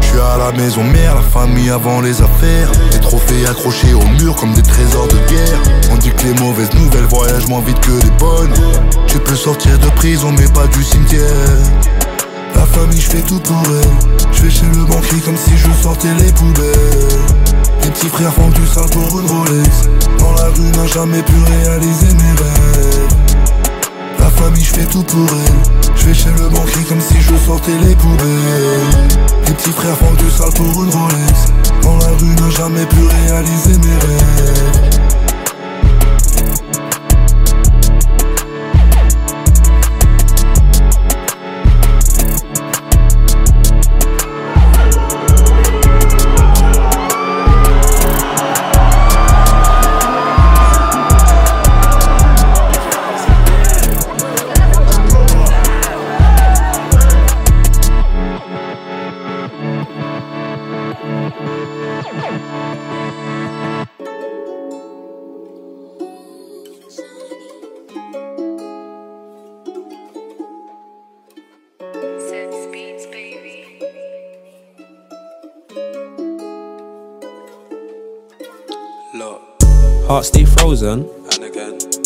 [0.00, 4.04] Je suis à la maison mère La famille avant les affaires Les trophées accrochés au
[4.22, 5.60] mur comme des trésors de guerre
[5.92, 8.54] On dit que les mauvaises nouvelles voyagent moins vite que les bonnes.
[9.06, 11.26] Tu peux sortir de prison, mais pas du cimetière.
[12.54, 14.30] La famille, je fais tout pour elle.
[14.32, 17.49] Je vais chez le banquier comme si je sortais les poubelles.
[17.92, 19.88] Petits frères font du sale pour une Rolex.
[20.18, 23.08] Dans la rue, n'a jamais pu réaliser mes rêves.
[24.18, 25.82] La famille, je fais tout pour elle.
[25.96, 29.08] Je vais chez le banquier comme si je sortais les poubelles.
[29.46, 31.52] Les petits frères font du sale pour une Rolex.
[31.82, 34.39] Dans la rue, n'a jamais pu réaliser mes rêves.
[80.80, 81.08] Frozen.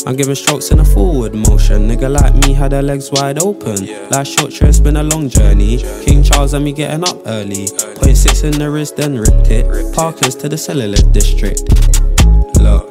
[0.07, 1.89] I'm giving strokes in a forward motion.
[1.89, 3.87] Nigga like me had her legs wide open.
[4.11, 5.79] Last short trip, it's been a long journey.
[6.05, 7.69] King Charles and me getting up early.
[7.97, 9.95] Point six in the wrist, then ripped it.
[9.95, 11.63] Parkers to the cellular district.
[12.61, 12.89] Look,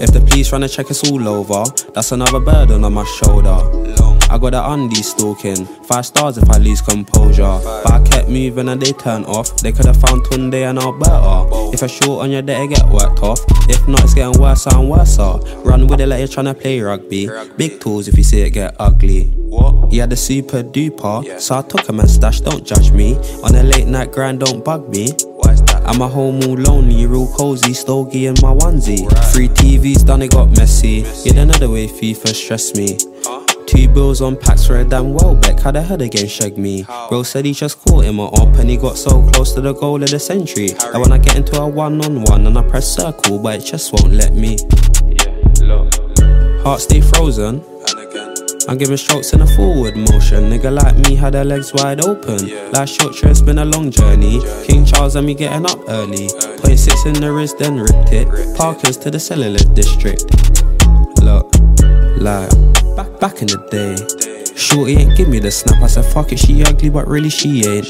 [0.00, 1.64] if the police run a check, it's all over.
[1.94, 4.11] That's another burden on my shoulder.
[4.32, 5.66] I got that undie stalking.
[5.84, 7.42] Five stars if I lose composure.
[7.42, 9.54] But I kept moving and they turned off.
[9.58, 11.70] They could have found Tunde and Alberta.
[11.74, 13.40] If I short on your day, get worked off.
[13.68, 15.18] If not, it's getting worse and worse.
[15.18, 17.28] Run with it like you're trying to play rugby.
[17.58, 19.30] Big tools if you see it get ugly.
[19.90, 22.08] He had a super duper, so I took him and.
[22.22, 23.16] Don't judge me.
[23.44, 25.08] On a late night grind, don't bug me.
[25.84, 29.04] I'm a home all lonely, real cozy, stogie in my onesie.
[29.32, 31.04] Free TVs done, it got messy.
[31.24, 32.96] Yeah, another way FIFA stress me.
[33.66, 35.60] Two bills on packs for a damn Welbeck.
[35.60, 36.84] How the hell they game shag me?
[37.08, 40.02] Bro said he just caught him up and he got so close to the goal
[40.02, 40.68] of the century.
[40.68, 43.64] That when I get into a one on one and I press circle, but it
[43.64, 44.58] just won't let me.
[46.62, 47.64] Heart stay frozen.
[48.68, 50.48] I'm giving strokes in a forward motion.
[50.50, 52.70] Nigga like me had her legs wide open.
[52.70, 54.40] Last short trip, it's been a long journey.
[54.64, 56.28] King Charles and me getting up early.
[56.58, 58.56] Point six in the wrist, then ripped it.
[58.56, 60.24] Parkers to the cellular district.
[61.20, 61.50] Look,
[62.20, 62.61] like.
[63.22, 63.94] Back, in the day.
[64.56, 65.80] Shorty ain't give me the snap.
[65.80, 67.86] I said, fuck it, she ugly, but really she ain't.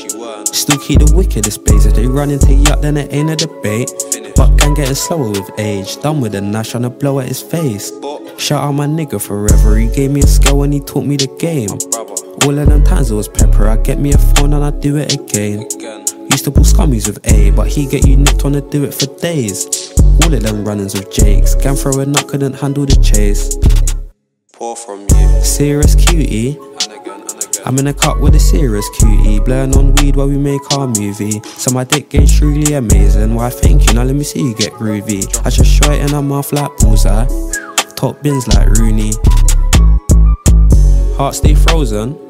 [0.55, 1.87] Still keep the wickedest bays.
[1.87, 3.91] If they run into yacht, then it ain't a debate.
[4.37, 5.97] But gang getting slower with age.
[6.03, 7.91] Done with the Nash, trying to blow at his face.
[8.37, 9.79] Shout out my nigga forever.
[9.79, 11.73] He gave me a skill when he taught me the game.
[12.45, 13.69] All of them times it was pepper.
[13.69, 15.61] I get me a phone and I do it again.
[16.29, 18.93] Used to pull scummies with A, but he get you nicked on to do it
[18.93, 19.95] for days.
[20.23, 21.55] All of them runnings with Jakes.
[21.55, 23.57] Gang throwing up, couldn't handle the chase
[24.63, 25.43] pour from you.
[25.43, 26.57] Serious cutie.
[27.67, 29.41] I'm in a cup with a serious cutie.
[29.41, 31.41] Blowing on weed while we make our movie.
[31.63, 33.35] So my dick game's truly amazing.
[33.35, 33.95] Why thank you?
[33.95, 35.27] Now let me see you get groovy.
[35.45, 37.27] I just show it in her mouth like bullseye.
[37.97, 39.15] Top bins like Rooney.
[41.17, 42.22] Heart stay frozen.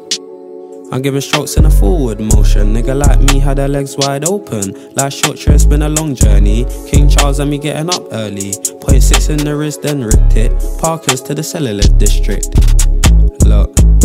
[0.92, 2.74] I'm giving strokes in a forward motion.
[2.74, 4.92] Nigga like me had her legs wide open.
[4.94, 6.66] Last short trip, it's been a long journey.
[6.86, 8.52] King Charles and me getting up early.
[8.78, 10.52] Point six in the wrist, then ripped it.
[10.78, 12.50] Parkers to the cellular district.
[13.46, 14.01] Look.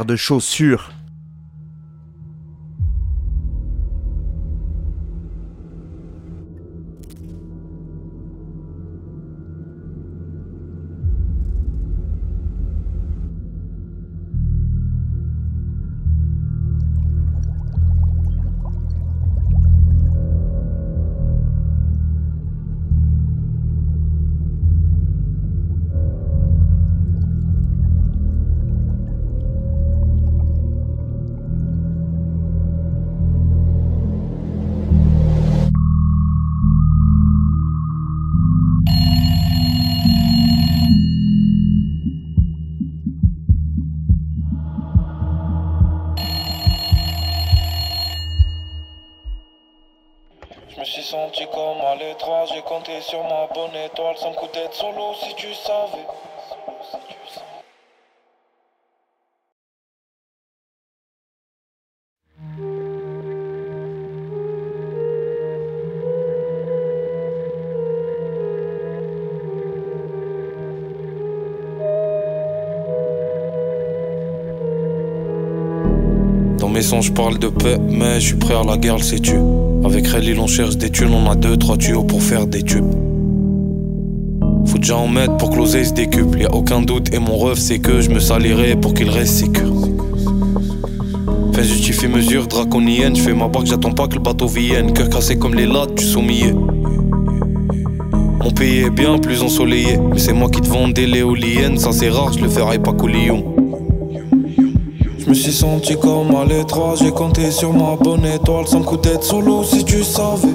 [0.00, 0.90] De chaussures.
[78.22, 79.34] Je suis prêt à la guerre, le sais-tu?
[79.84, 82.92] Avec Relil, on cherche des thunes, on a deux, trois tuyaux pour faire des tubes.
[84.64, 87.36] Faut déjà en mettre pour que l'oseille se décuple, y a aucun doute, et mon
[87.36, 89.74] rêve c'est que je me salirai pour qu'il reste sécure.
[91.52, 94.92] Fin justifie mesure draconienne, je fais ma barque, j'attends pas que le bateau vienne.
[94.92, 96.54] Cœur cassé comme les lattes du sommier.
[98.40, 101.90] Mon pays est bien plus ensoleillé, mais c'est moi qui te vends des l'éoliennes, ça
[101.90, 102.92] c'est rare, je le ferai pas.
[102.92, 103.61] Je
[105.32, 109.24] me suis senti comme à l'étroit, j'ai compté sur ma bonne étoile sans coup d'être
[109.24, 110.54] solo si tu savais.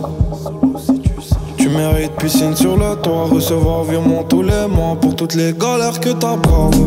[1.57, 5.99] Tu mérites piscine sur le toit, recevoir virement tous les mois pour toutes les galères
[5.99, 6.77] que t'as bravées.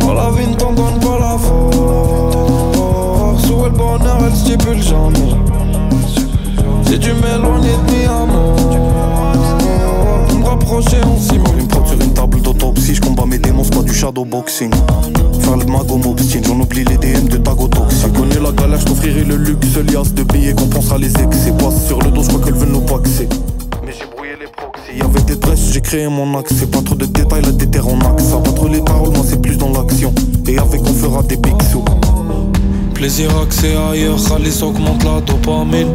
[0.00, 1.78] Quand la vie ne t'en donne pas la force,
[3.50, 5.36] où est le bonheur, elle stipule jamais.
[6.86, 8.56] Si tu m'éloignes de mi amour,
[10.26, 11.38] pour me rapprocher on s'y
[12.94, 14.70] je combats mes démons, c'est pas du shadowboxing.
[15.40, 18.12] Faire le mago m'obstine, j'en oublie les DM de Tago Toxic.
[18.12, 21.52] Connais la galère, je t'offrirai le luxe, lias de billets qu'on pensera les excès.
[21.58, 23.28] Passe sur le dos, je crois qu'elles veulent nous paxer.
[23.84, 24.98] Mais j'ai brouillé les proxys.
[24.98, 26.52] Y'avait des dresses, j'ai créé mon axe.
[26.58, 28.24] C'est pas trop de détails, la déterre en axe.
[28.24, 30.12] Ça pas trop les paroles, moi c'est plus dans l'action.
[30.46, 31.84] Et avec on fera des big sous.
[32.94, 35.92] Plaisir axé ailleurs, Khalis augmente la dopamine.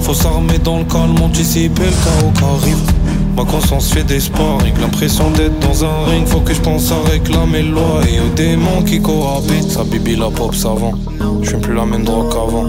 [0.00, 2.91] Faut s'armer dans le calme, anticiper le chaos qui arrive.
[3.34, 6.26] Ma conscience fait des sparring, l'impression d'être dans un ring.
[6.26, 9.70] Faut que je pense à réclamer loi et aux démons qui cohabitent.
[9.70, 10.92] Ça bibi la pop savant,
[11.40, 12.64] je suis plus la même drogue qu'avant.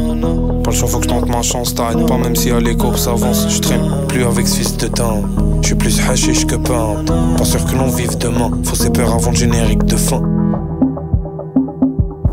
[0.64, 2.96] Pas le choix, faut que je tente ma chance, t'arrêtes pas même si à l'écho
[2.96, 3.46] s'avance.
[3.50, 5.22] Je traîne plus avec ce fils de teint,
[5.62, 7.12] je plus hashish que peinte.
[7.38, 10.22] Pas sûr que l'on vive demain, faut ses peurs avant le générique de fin.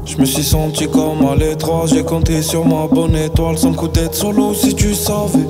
[0.06, 3.88] Je me suis senti comme à l'étroit, j'ai compté sur ma bonne étoile sans coup
[3.88, 5.46] d'être solo si tu savais.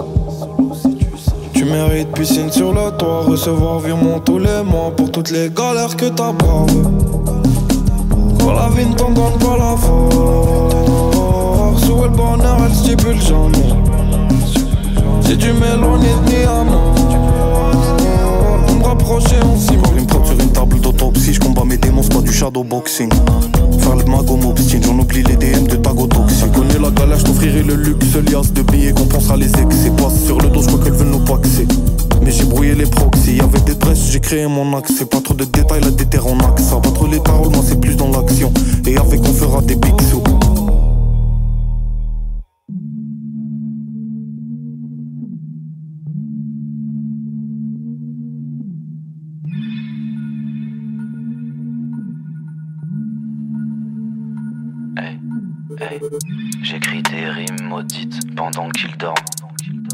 [1.71, 5.97] Tu mérites piscine sur le toit, recevoir virement tous les mois pour toutes les galères
[5.97, 6.83] que t'as bravées.
[8.41, 10.99] Quand la vie ne t'en donne pas la force,
[11.89, 13.69] où est le bonheur, elle stipule jamais.
[15.23, 16.93] Si tu m'éloignes de mi amour,
[18.67, 19.75] pour me rapprocher on s'y.
[19.75, 23.11] Une sur une table d'autopsie, je combats mes démons, c'est pas du shadowboxing.
[23.79, 26.53] Faire le mago m'obstine, j'en oublie les DM de Tago Toxic.
[26.53, 29.91] Connais la galère, je t'offrirai le luxe, lias de billets qu'on pensera les excès.
[29.97, 31.67] Passe sur le dos, je crois qu'elles veulent nous paxer.
[32.23, 35.05] Mais j'ai brouillé les proxys, y'avait des dresses, j'ai créé mon axe.
[35.11, 36.65] Pas trop de détails, la déterre en axe.
[36.65, 38.53] Ça trop les paroles, moi c'est plus dans l'action.
[38.87, 40.01] Et avec on fera des big.
[58.89, 59.15] Dorment.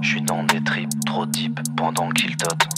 [0.03, 2.69] Je suis dans des tripes trop deep pendant qu'ils totent.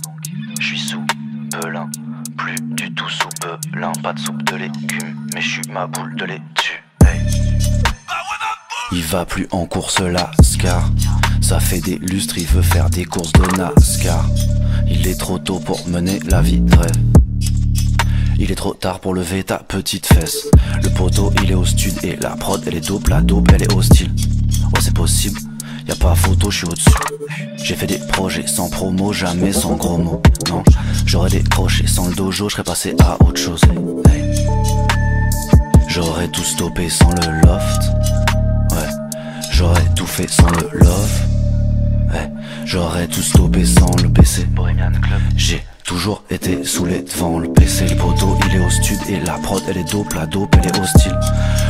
[0.60, 1.04] Je suis sous
[1.50, 1.90] Belin,
[2.36, 3.28] plus du tout sous
[3.72, 3.92] Belin.
[4.02, 6.82] Pas de soupe de légumes, mais je suis ma boule de lait dessus.
[7.04, 7.20] Hey.
[8.92, 10.90] Il va plus en course Lascar.
[11.40, 14.24] Ça fait des lustres, il veut faire des courses de NASCAR.
[14.86, 16.92] Il est trop tôt pour mener la vie rêve.
[18.38, 20.48] Il est trop tard pour lever ta petite fesse.
[20.82, 23.08] Le poteau, il est au stud et la prod, elle est dope.
[23.08, 24.10] La dope, elle est hostile.
[24.72, 25.40] Ouais, c'est possible.
[25.88, 26.90] Y a pas photo, je suis au-dessus.
[27.56, 30.20] J'ai fait des projets sans promo, jamais sans gros mots.
[30.50, 30.62] Non,
[31.06, 33.62] j'aurais décroché sans le dojo, je passé à autre chose.
[35.88, 37.82] J'aurais tout stoppé sans le loft.
[38.72, 38.90] Ouais,
[39.50, 41.20] j'aurais tout fait sans le love.
[42.12, 42.30] Ouais,
[42.66, 44.46] j'aurais tout stoppé sans le PC.
[45.36, 47.88] J'ai toujours été saoulé devant le PC.
[47.88, 50.12] Le poteau, il est au stud et la prod, elle est dope.
[50.12, 51.18] La dope, elle est hostile.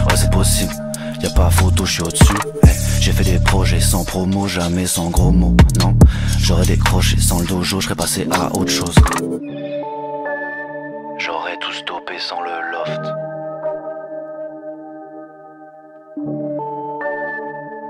[0.09, 0.73] Ouais, c'est possible.
[1.21, 2.39] Y a pas photo, je suis au-dessus.
[2.63, 5.57] Hey, j'ai fait des projets sans promo, jamais sans gros mots.
[5.81, 5.95] Non,
[6.39, 8.95] j'aurais décroché sans le dojo, je serais passé à autre chose.
[11.19, 13.01] J'aurais tout stoppé sans le loft.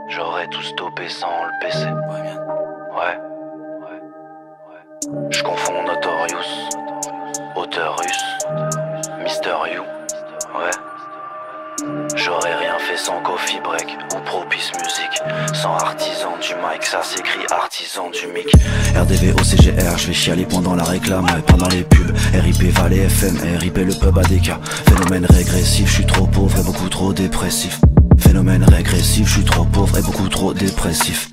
[0.08, 1.84] J'aurais tout stoppé sans le PC.
[1.84, 2.40] Ouais, bien.
[2.96, 3.18] Ouais.
[5.30, 6.68] Je confonds Notorious,
[7.56, 8.46] auteur russe,
[9.22, 9.82] Mister You,
[10.58, 10.70] ouais.
[12.16, 17.46] J'aurais rien fait sans Coffee Break ou Propice Music, sans artisan du mic, ça s'écrit
[17.50, 18.52] artisan du mic.
[18.96, 22.10] RDV au CGR, je vais chialer pendant la réclame, ouais, pendant les pubs.
[22.34, 24.52] RIP Valley FM, RIP le pub ADK.
[24.88, 27.80] Phénomène régressif, je suis trop pauvre et beaucoup trop dépressif.
[28.18, 31.30] Phénomène régressif, je suis trop pauvre et beaucoup trop dépressif.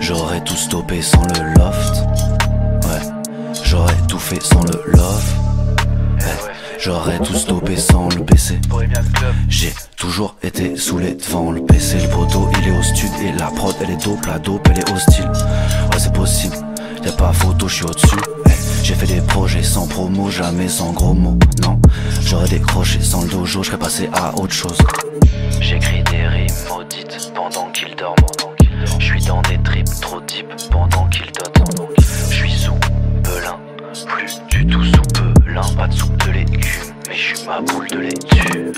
[0.00, 2.04] J'aurais tout stoppé sans le loft.
[2.84, 5.40] Ouais, j'aurais tout fait sans le love.
[6.82, 8.58] J'aurais tout stoppé sans le PC.
[9.48, 11.98] J'ai toujours été saoulé devant le PC.
[12.00, 14.24] Le poteau il est au stud et la prod elle est dope.
[14.26, 15.26] La dope elle est hostile.
[15.26, 16.56] Ouais, c'est possible.
[17.04, 18.16] Y'a pas photo, je suis au-dessus.
[18.82, 21.38] J'ai fait des projets sans promo, jamais sans gros mots.
[21.62, 21.78] Non,
[22.24, 24.78] j'aurais décroché sans le dojo, je passé à autre chose.
[25.60, 28.16] J'écris des rimes maudites pendant qu'il dort.
[28.98, 31.60] Je suis dans des trips trop deep pendant qu'il dote.
[32.30, 32.74] Je suis sous
[33.22, 33.58] pelin,
[34.06, 35.00] plus du tout sous.
[35.76, 38.72] Pas de soupe de légumes, mais je suis ma boule de laitue.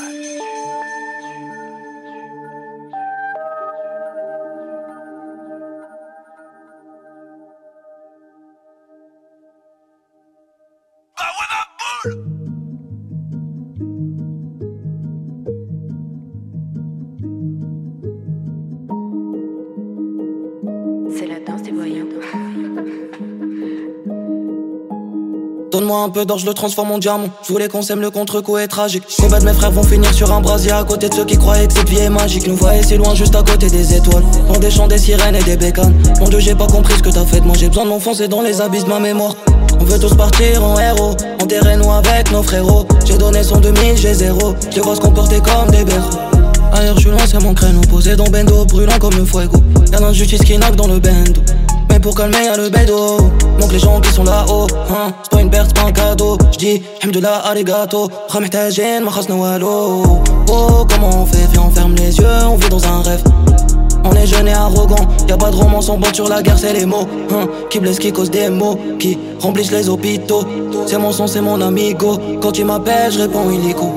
[12.03, 12.11] C'est
[26.03, 27.29] un peu d'or, je le transforme en diamant.
[27.47, 29.05] Je voulais qu'on le contre-coup est tragique.
[29.19, 31.67] Combien de mes frères vont finir sur un brasier à côté de ceux qui croyaient
[31.67, 32.47] que cette vie est magique.
[32.47, 34.25] Nous voyez si loin, juste à côté des étoiles.
[34.49, 35.95] Dans des champs, des sirènes et des bécanes.
[36.21, 37.57] Mon dieu, j'ai pas compris ce que t'as fait de moi.
[37.59, 39.35] J'ai besoin de m'enfoncer dans les abysses de ma mémoire.
[39.81, 42.87] On veut tous partir en héros, enterrez-nous avec nos frérots.
[43.05, 44.55] J'ai donné son 2000, j'ai zéro.
[44.75, 46.19] Je vois se comporter comme des berceaux.
[46.73, 47.81] Ailleurs, je suis loin, c'est mon créneau.
[47.91, 49.59] Posé dans bendo, brûlant comme le fuego.
[49.93, 51.41] Y'a l'injustice qui knock dans le bendo.
[52.03, 53.17] Pour calmer, y'a le bédo.
[53.61, 54.67] Manque les gens qui sont là-haut.
[54.91, 55.13] Hein.
[55.23, 56.37] C'est pas une perte, c'est pas un cadeau.
[56.51, 58.09] J'dis, hamdullah, arigato.
[58.29, 60.03] Ramihtajin, machas nawalo.
[60.49, 61.47] Oh, comment on fait?
[61.53, 63.23] Viens, on ferme les yeux, on vit dans un rêve.
[64.05, 66.59] On est jeune et arrogant, y a pas de romance, on botte sur la guerre,
[66.59, 70.43] c'est les mots hein, Qui blessent, qui causent des mots, qui remplissent les hôpitaux
[70.87, 73.93] C'est mon son, c'est mon amigo Quand tu m'appelles, je réponds illico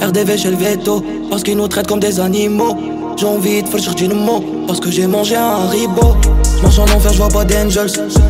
[0.00, 2.76] RDV chez le veto, parce qu'ils nous traitent comme des animaux
[3.22, 6.16] J'ai envie de faire du mot, parce que j'ai mangé un ribot
[6.58, 7.86] J'marche en enfer, j'vois pas d'angels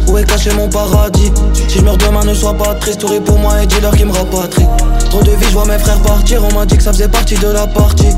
[0.07, 1.33] Où est caché mon paradis?
[1.67, 4.13] Si je meurs demain, ne sois pas triste Souris pour moi et dis-leur qui me
[4.13, 4.67] rapatrie
[5.09, 7.49] Trop de vie, j'vois mes frères partir On m'a dit que ça faisait partie de
[7.49, 8.11] la partie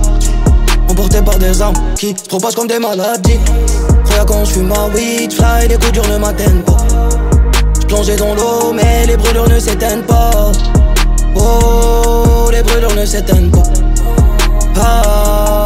[0.91, 3.39] Emporté par des armes qui se propagent comme des maladies.
[4.07, 6.79] Croyais quand je fume ma weed, fly, les coups durs ne m'atteignent pas.
[7.83, 10.51] J'plongeais dans l'eau, mais les brûlures ne s'éteignent pas.
[11.37, 13.63] Oh, les brûlures ne s'éteignent pas.
[14.77, 15.64] Ah,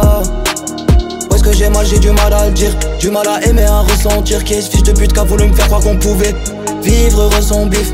[1.53, 2.71] j'ai mal, j'ai du mal à le dire.
[2.99, 4.43] Du mal à aimer, à ressentir.
[4.43, 6.35] Qui est ce fils de pute qui a voulu me faire croire qu'on pouvait
[6.83, 7.91] vivre heureux sans bif.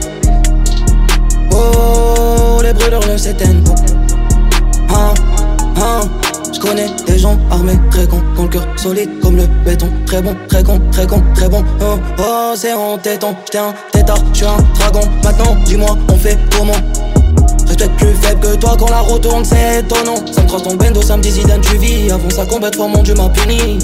[1.51, 3.75] Oh, les brûlures ne s'éteignent pas.
[4.89, 5.13] Ah,
[5.77, 6.01] ah.
[6.53, 9.89] Je connais des gens armés, très cons, ont le cœur solide comme le béton.
[10.05, 11.63] Très bon, très con, très con, très bon.
[11.81, 13.35] Oh, oh c'est en téton.
[13.45, 15.01] J'étais un tétard, j'suis un dragon.
[15.23, 16.73] Maintenant, dis-moi, on fait comment?
[17.67, 20.17] Reste peut-être plus faible que toi quand la roue tourne, c'est étonnant.
[20.31, 22.11] Ça me croise ton bendo, ça me dit Zidane, tu vis.
[22.11, 23.79] Avant ça combat, fois mon dieu m'a puni.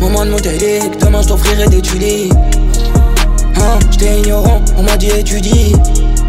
[0.00, 2.30] Moment de montélique, demain j't'offrirai des tulies.
[3.56, 5.74] Hein, j'étais ignorant, on m'a dit étudie.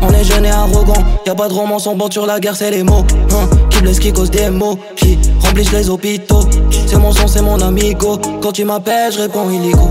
[0.01, 2.71] On est jeune et arrogant, y'a pas de romance, on bande sur la guerre, c'est
[2.71, 3.05] les mots.
[3.31, 6.43] Hein, qui blesse, qui cause des mots, qui remplissent les hôpitaux.
[6.87, 8.19] C'est mon son, c'est mon amigo.
[8.41, 9.89] Quand tu m'appelles, je réponds illico.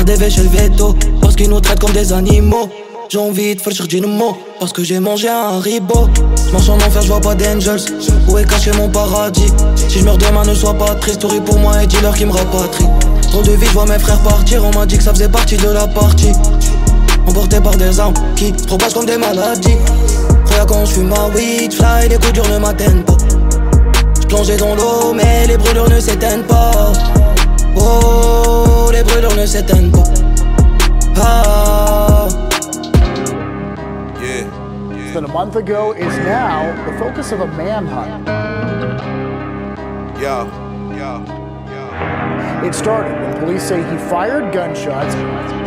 [0.00, 2.68] RDV chez le veto, parce qu'ils nous traitent comme des animaux.
[3.08, 6.08] J'ai envie de faire du mot, parce que j'ai mangé un ribot.
[6.48, 7.80] J'marche en enfer, j'vois pas d'angels.
[8.28, 9.52] Où est caché mon paradis?
[9.88, 11.20] Si je meurs demain, ne sois pas triste.
[11.20, 12.86] Souris pour moi et dis-leur qui me rapatrie.
[13.30, 14.64] Trop de vie, j'vois mes frères partir.
[14.64, 16.32] On m'a dit que ça faisait partie de la partie.
[17.28, 19.76] Emporté par des armes qui se propagent comme des maladies.
[20.46, 23.16] Croyais quand je fume ma weed, fly, les coups durs ne m'atteignent pas.
[24.20, 26.92] J'plongeais dans l'eau, mais les brûlures ne s'éteignent pas.
[27.76, 30.02] Oh, les brûlures ne s'éteignent pas.
[31.20, 32.28] Ah.
[35.16, 35.22] Yeah.
[35.22, 38.26] Than a month ago is now the focus of a manhunt.
[40.20, 40.44] Yeah,
[40.94, 41.24] yeah.
[41.70, 42.66] Yeah.
[42.66, 45.14] It started when police say he fired gunshots.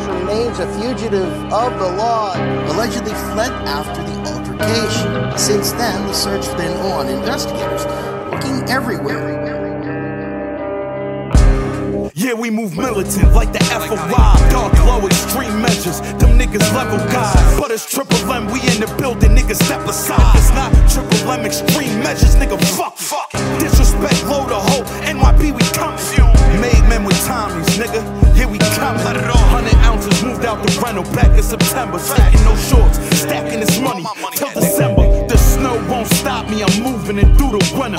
[0.08, 2.36] Remains a fugitive of the law,
[2.72, 5.36] allegedly fled after the altercation.
[5.36, 7.08] Since then, the search has been on.
[7.08, 7.86] Investigators
[8.32, 9.40] looking everywhere.
[12.14, 14.50] Yeah, we move militant like the FOI.
[14.52, 16.02] Dark low extreme measures.
[16.20, 17.60] Them niggas level guys.
[17.60, 20.36] But it's triple M, we in the building, niggas step aside.
[20.36, 22.60] It's not triple M extreme measures, nigga.
[22.78, 23.32] Fuck, fuck.
[23.60, 24.84] Disrespect, low the hoe.
[25.06, 25.96] NYP, we come.
[26.62, 28.02] Made men with Tommies, nigga.
[28.36, 28.98] Here we come.
[28.98, 32.00] Hundred ounces moved out the rental back in September.
[32.00, 35.28] Taking no shorts, stacking this money till December.
[35.28, 37.98] The snow won't stop me, I'm moving it through the winter.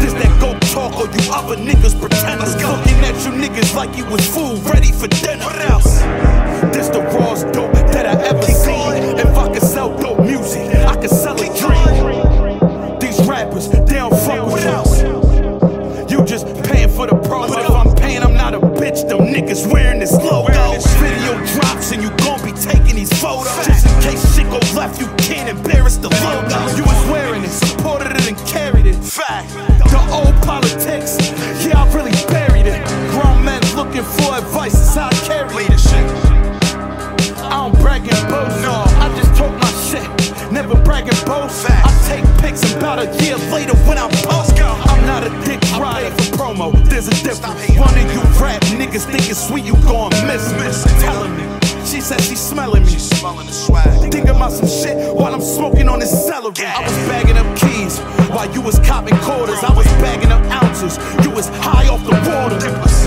[0.00, 2.56] This that go talk or you other niggas pretenders.
[2.56, 5.44] Looking at you niggas like you was food ready for dinner.
[5.44, 6.00] What else?
[6.74, 7.69] This the rawest dope
[49.50, 51.00] sweet, you gon' miss me.
[51.00, 51.44] Telling me.
[51.84, 52.90] She said she's smelling me.
[52.90, 54.12] She's smelling the swag.
[54.12, 56.64] Thinking about some shit while I'm smoking on this celery.
[56.64, 57.98] I was bagging up keys
[58.30, 59.58] while you was copping quarters.
[59.64, 60.98] I was bagging up ounces.
[61.24, 62.58] You was high off the water.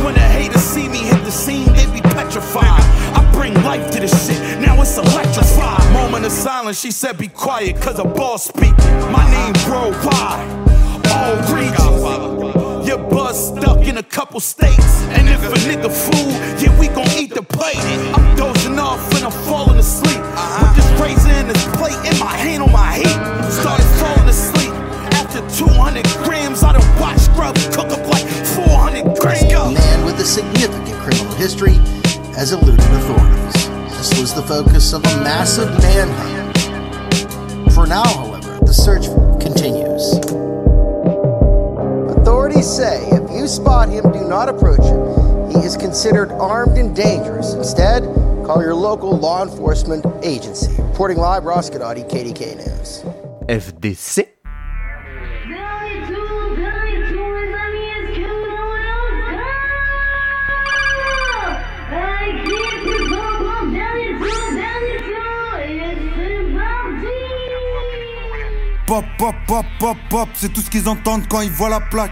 [0.04, 2.84] When the haters see me hit the scene, they be petrified.
[3.18, 4.60] I bring life to this shit.
[4.60, 5.94] Now it's electrified.
[5.94, 6.78] Moment of silence.
[6.78, 8.76] She said, "Be quiet, cause a boss speak."
[9.16, 10.44] My name worldwide,
[11.16, 11.94] all regions.
[12.88, 14.92] Your buzz stuck in a couple states.
[15.16, 16.33] And if a nigga fool,
[35.44, 36.58] manhunt.
[37.74, 39.08] For now, however, the search
[39.42, 40.14] continues.
[42.18, 45.52] Authorities say if you spot him, do not approach him.
[45.52, 47.54] He is considered armed and dangerous.
[47.56, 48.04] Instead,
[48.46, 50.72] call your local law enforcement agency.
[50.82, 53.04] Reporting live, Ross Godotti, KDK News.
[53.50, 54.33] FDC.
[68.86, 72.12] Pop, pop, pop, pop, pop, c'est tout ce qu'ils entendent quand ils voient la plaque.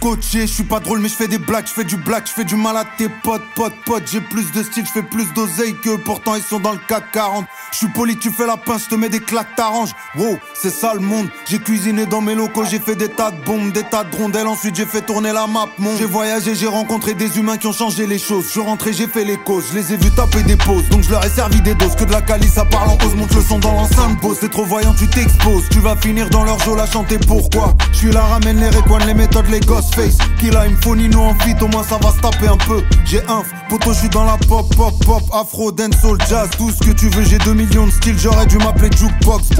[0.00, 2.32] Scotché, je suis pas drôle mais je fais des blagues, je fais du black, je
[2.32, 5.30] fais du mal à tes potes, potes, potes, j'ai plus de style, je fais plus
[5.34, 7.44] d'oseille que pourtant ils sont dans le CAC 40.
[7.72, 9.90] Je suis poli, tu fais la pince, je te mets des claques, t'arranges.
[10.16, 11.28] Wow, c'est ça le monde.
[11.46, 14.46] J'ai cuisiné dans mes locaux, j'ai fait des tas de bombes, des tas de rondelles,
[14.46, 15.94] ensuite j'ai fait tourner la map, mon.
[15.98, 18.46] J'ai voyagé, j'ai rencontré des humains qui ont changé les choses.
[18.46, 20.88] Je suis rentré, j'ai fait les causes, je les ai vus taper des pauses.
[20.88, 23.14] Donc je leur ai servi des doses, que de la calice, ça parle en pause,
[23.16, 24.40] monte le son dans l'enceinte, boss.
[24.40, 25.68] T'es trop voyant, tu t'exposes.
[25.70, 27.74] Tu vas finir dans leur jeu, la chanter pourquoi?
[27.92, 28.70] Je suis là, ramène les
[29.06, 29.89] les méthodes, les Ghostface.
[30.38, 32.56] Qui là, il me faut Nino en fit, au moins ça va se taper un
[32.56, 32.82] peu.
[33.04, 36.78] J'ai un poto, je suis dans la pop, pop, pop, afro, dancehall, jazz, tout ce
[36.78, 37.24] que tu veux.
[37.24, 39.50] J'ai 2 millions de styles, j'aurais dû m'appeler jukebox.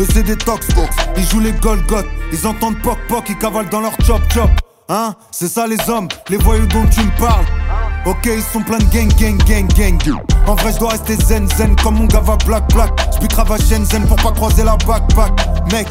[0.00, 0.66] Eux c'est des tox,
[1.16, 4.50] ils jouent les Golgoth, ils entendent poc, poc, ils cavalent dans leur chop, chop.
[4.90, 7.44] Hein, c'est ça les hommes, les voyous dont tu me parles.
[8.06, 9.98] Ok, ils sont pleins de gang, gang, gang, gang.
[10.46, 12.90] En vrai, je dois rester zen, zen comme mon gava black, black.
[13.14, 15.32] J'pique à Shenzhen pour pas croiser la backpack.
[15.72, 15.88] Mec,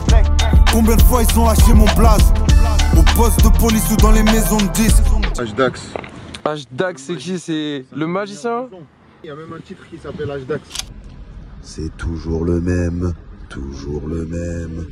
[0.71, 2.33] combien de fois ils ont lâché mon blaze?
[2.97, 5.03] Au poste de police ou dans les maisons de disques.
[5.39, 5.93] Hdax.
[6.45, 7.37] Hdax, c'est qui?
[7.37, 8.67] C'est le magicien?
[9.23, 10.61] Il y a même un titre qui s'appelle Hdax.
[11.61, 13.13] C'est toujours le même,
[13.49, 14.87] toujours le même.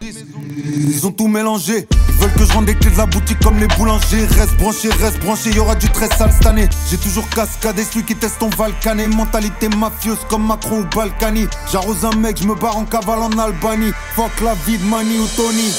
[0.00, 1.86] Ils ont tout mélangé,
[2.18, 4.26] veulent que je rende les clés de la boutique comme les boulangers.
[4.26, 6.68] Reste branché, reste branché, y aura du très sale cette année.
[6.90, 9.06] J'ai toujours cascadé celui qui teste ton Valkané.
[9.06, 11.46] Mentalité mafieuse comme Macron ou Balkany.
[11.70, 13.92] J'arrose un mec, je me barre en cavale en Albanie.
[14.16, 15.72] Fuck la vie de Mani ou Tony.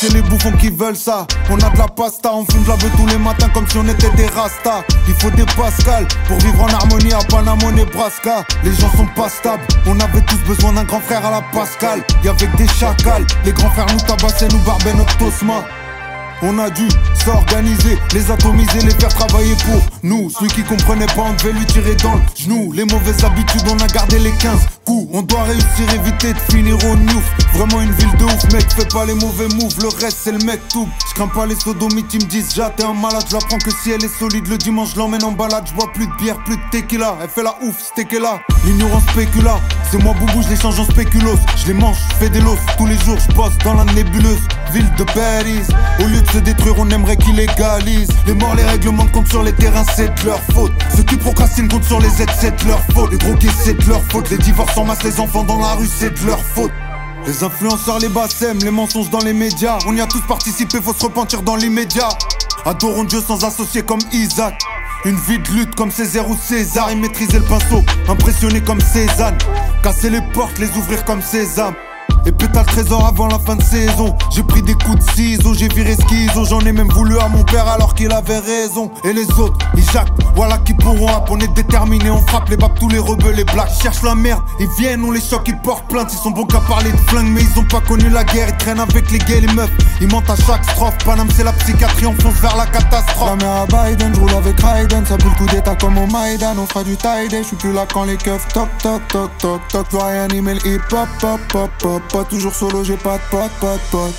[0.00, 1.26] C'est les bouffons qui veulent ça.
[1.50, 3.76] On a de la pasta, on fume de la beuh tous les matins comme si
[3.76, 4.82] on était des rastas.
[5.06, 8.42] Il faut des Pascal pour vivre en harmonie à Panama, Nebraska.
[8.64, 12.02] Les gens sont pas stables, on avait tous besoin d'un grand frère à la Pascal.
[12.24, 15.66] Y'avait des chacals, les grands frères nous tabassaient, nous barbaient notre tosma.
[16.42, 16.88] On a dû
[17.22, 20.30] s'organiser, les atomiser, les faire travailler pour nous.
[20.30, 22.72] Celui qui comprenait pas, on devait lui tirer dans le genou.
[22.72, 25.10] Les mauvaises habitudes, on a gardé les 15 coups.
[25.12, 27.30] On doit réussir, éviter de finir au Newf.
[27.54, 28.64] Vraiment une ville de ouf, mec.
[28.72, 30.88] Fais pas les mauvais moves, le reste c'est le mec tout.
[31.08, 33.24] Je crains pas les sodomites, ils me disent Ja, t'es un malade.
[33.28, 35.64] Je l'apprends que si elle est solide, le dimanche, je l'emmène en balade.
[35.66, 37.16] Je bois plus de bière, plus de tequila.
[37.22, 37.76] Elle fait la ouf,
[38.20, 38.40] là.
[38.64, 39.60] L'ignorance spécula.
[39.90, 41.38] C'est moi, boubou, je les change en spéculos.
[41.56, 42.60] Je les mange, je fais des losses.
[42.78, 44.40] Tous les jours, je passe dans la nébuleuse.
[44.72, 45.60] Ville de Paris.
[45.98, 48.10] Au lieu de se détruire, on aimerait qu'ils légalisent.
[48.26, 50.72] Les morts, les règlements comptent sur les terrains, c'est de leur faute.
[50.96, 53.10] Ceux qui procrastinent comptent sur les aides, c'est de leur faute.
[53.10, 54.30] Les drogués, c'est de leur faute.
[54.30, 56.72] Les divorces en masse, les enfants dans la rue, c'est de leur faute.
[57.26, 59.78] Les influenceurs, les bassèmes, les mensonges dans les médias.
[59.86, 62.08] On y a tous participé, faut se repentir dans l'immédiat.
[62.64, 64.60] Adorons Dieu sans associer comme Isaac.
[65.04, 66.90] Une vie de lutte comme Césaire ou César.
[66.90, 69.38] Et maîtriser le pinceau, impressionné comme Cézanne.
[69.82, 71.74] Casser les portes, les ouvrir comme Sésame.
[72.26, 74.14] Et pétale le trésor avant la fin de saison.
[74.30, 76.44] J'ai pris des coups de ciseaux, j'ai viré schizo.
[76.44, 78.90] J'en ai même voulu à mon père alors qu'il avait raison.
[79.04, 81.28] Et les autres, ils jactent, voilà qui pourront rap.
[81.30, 83.70] On est déterminés, on frappe les babs, tous les rebelles, les blacks.
[83.82, 86.12] Cherchent la merde, ils viennent, on les choque, ils portent plainte.
[86.12, 88.48] Ils sont bons qu'à parler de flingue, mais ils ont pas connu la guerre.
[88.48, 89.70] Ils traînent avec les gays, les meufs.
[90.00, 90.98] Ils mentent à chaque strophe.
[91.04, 93.30] Paname, c'est la psychiatrie, on fonce vers la catastrophe.
[93.30, 95.06] La mère à Biden, je roule avec Raiden.
[95.06, 96.54] Ça pue le coup d'état comme au Maïdan.
[96.58, 99.60] On fera du tie Je suis plus là quand les keufs toc toc toc toc
[99.68, 99.86] toc.
[99.92, 102.02] Réanimer le hip hop, pop pop pop.
[102.12, 104.14] Pas toujours solo, j'ai pas de pote, pote, pote.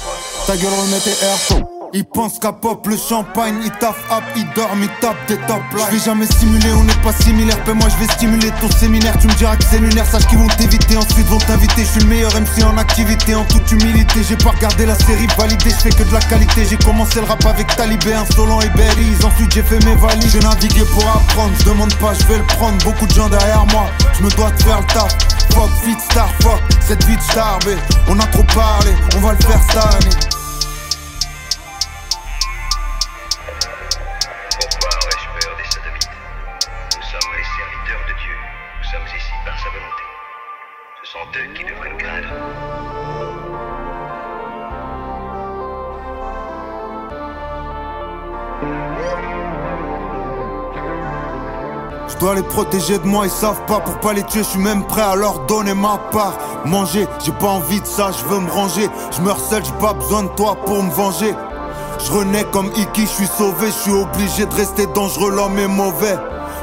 [0.48, 1.81] Ta gueule, remets tes AirPods.
[1.94, 5.62] Ils pensent qu'à pop le champagne, ils taffent up, ils dorment, ils tapent des top
[5.76, 7.62] Je vais jamais simuler, on n'est pas similaire.
[7.66, 9.18] Paix-moi, je vais stimuler ton séminaire.
[9.20, 10.96] Tu me diras que c'est lunaire, sache qu'ils vont t'éviter.
[10.96, 11.84] Ensuite vont t'inviter.
[11.84, 14.22] Je suis le meilleur MC en activité, en toute humilité.
[14.24, 16.66] J'ai pas regardé la série validée, je fais que de la qualité.
[16.70, 19.18] J'ai commencé le rap avec Talibé, insolent et Berries.
[19.26, 20.32] Ensuite j'ai fait mes valises.
[20.32, 22.82] J'ai navigué pour apprendre, je demande pas, je vais le prendre.
[22.86, 23.88] Beaucoup de gens derrière moi,
[24.18, 25.12] je me dois de faire le taf.
[25.54, 27.76] Fuck, fit, star, fuck, cette vie de starbé.
[28.08, 30.41] On a trop parlé, on va le faire cette année.
[41.34, 41.38] Je
[52.18, 54.86] dois les protéger de moi, ils savent pas pour pas les tuer, je suis même
[54.86, 56.38] prêt à leur donner ma part.
[56.66, 58.90] Manger, j'ai pas envie de ça, je veux me ranger.
[59.16, 61.34] Je meurs seul, j'ai pas besoin de toi pour me venger.
[62.06, 65.68] Je renais comme Iki, je suis sauvé, je suis obligé de rester dangereux, l'homme est
[65.68, 66.18] mauvais.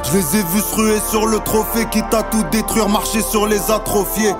[0.05, 3.47] Je les ai vus se ruer sur le trophée, quitte à tout détruire, marcher sur
[3.47, 4.35] les atrophiés.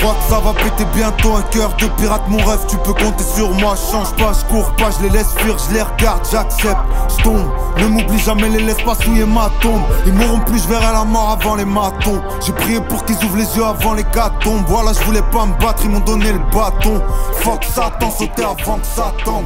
[0.00, 2.22] Crois que ça va péter bientôt un cœur de pirate.
[2.26, 3.74] Mon rêve tu peux compter sur moi.
[3.76, 6.80] Change pas, je cours pas, je les laisse fuir, je les regarde, j'accepte,
[7.18, 7.46] je tombe.
[7.76, 9.82] Ne m'oublie jamais, les laisse pas souiller ma tombe.
[10.06, 12.22] Ils mourront plus, je verrai la mort avant les matons.
[12.40, 14.04] J'ai prié pour qu'ils ouvrent les yeux avant les
[14.42, 17.02] tombent Voilà, je voulais pas me battre, ils m'ont donné le bâton.
[17.34, 19.44] Fuck Satan, sauter avant que ça tombe.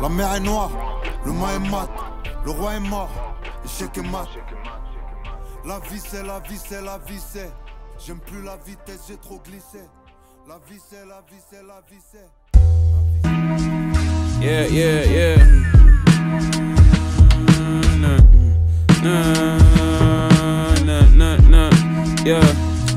[0.00, 0.70] La mer est noire,
[1.24, 1.88] le mât est mat,
[2.44, 3.10] le roi est mort,
[3.64, 4.28] l'échec est mat.
[5.64, 7.50] La vie c'est la vie c'est la vie c'est
[7.98, 9.80] J'aime plus la vitesse, j'ai trop glissé.
[10.46, 12.28] La vie c'est la vie c'est la vie c'est.
[14.40, 15.36] Yeah, yeah, yeah.
[17.98, 18.18] Nah,
[19.02, 19.58] nah,
[20.84, 21.70] nah, nah, nah.
[22.24, 22.40] Yeah,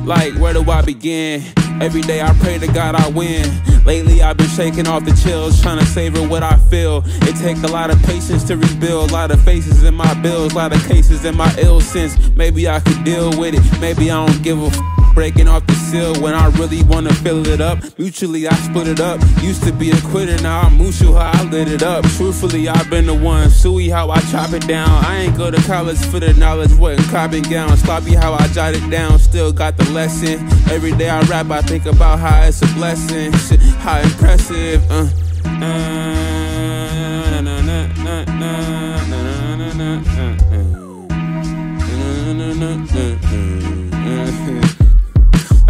[0.06, 1.44] like where do I begin?
[1.82, 3.50] Every day I pray to God I win.
[3.86, 7.04] Lately I've been shaking off the chills, trying to savor what I feel.
[7.06, 10.54] It takes a lot of patience to rebuild, a lot of faces in my bills,
[10.54, 12.18] a lot of cases in my ill sense.
[12.36, 15.74] Maybe I could deal with it, maybe I don't give a f- breaking off the
[15.74, 17.80] seal when I really wanna fill it up.
[17.98, 19.22] Mutually I split it up.
[19.42, 22.06] Used to be a quitter, now I'm Mushu how I lit it up.
[22.18, 24.90] Truthfully I've been the one, Suey how I chop it down.
[24.90, 27.76] I ain't go to college for the knowledge, wasn't copping gown.
[27.78, 30.40] Sloppy how I jot it down, still got the lesson.
[30.72, 33.32] Every day I rap, I think about how it's a blessing.
[33.34, 34.84] Shit, how impressive.
[34.92, 35.10] Uh.
[35.46, 36.30] Uh,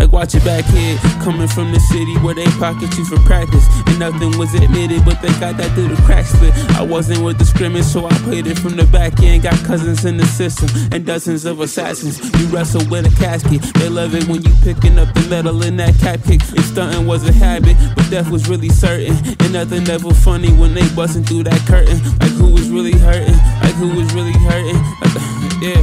[0.09, 3.65] Like watch it back here, coming from the city where they pocket you for practice.
[3.85, 6.53] And nothing was admitted, but they got that through the crack split.
[6.75, 9.43] I wasn't with the scrimmage, so I played it from the back end.
[9.43, 12.17] Got cousins in the system and dozens of assassins.
[12.39, 13.61] You wrestle with a casket.
[13.75, 16.41] They love it when you picking up the metal in that cap kick.
[16.41, 19.15] If stunting was a habit, but death was really certain.
[19.41, 22.01] And nothing ever funny when they busting through that curtain.
[22.17, 23.37] Like who was really hurting?
[23.61, 24.81] Like who was really hurting?
[25.01, 25.81] Like, yeah,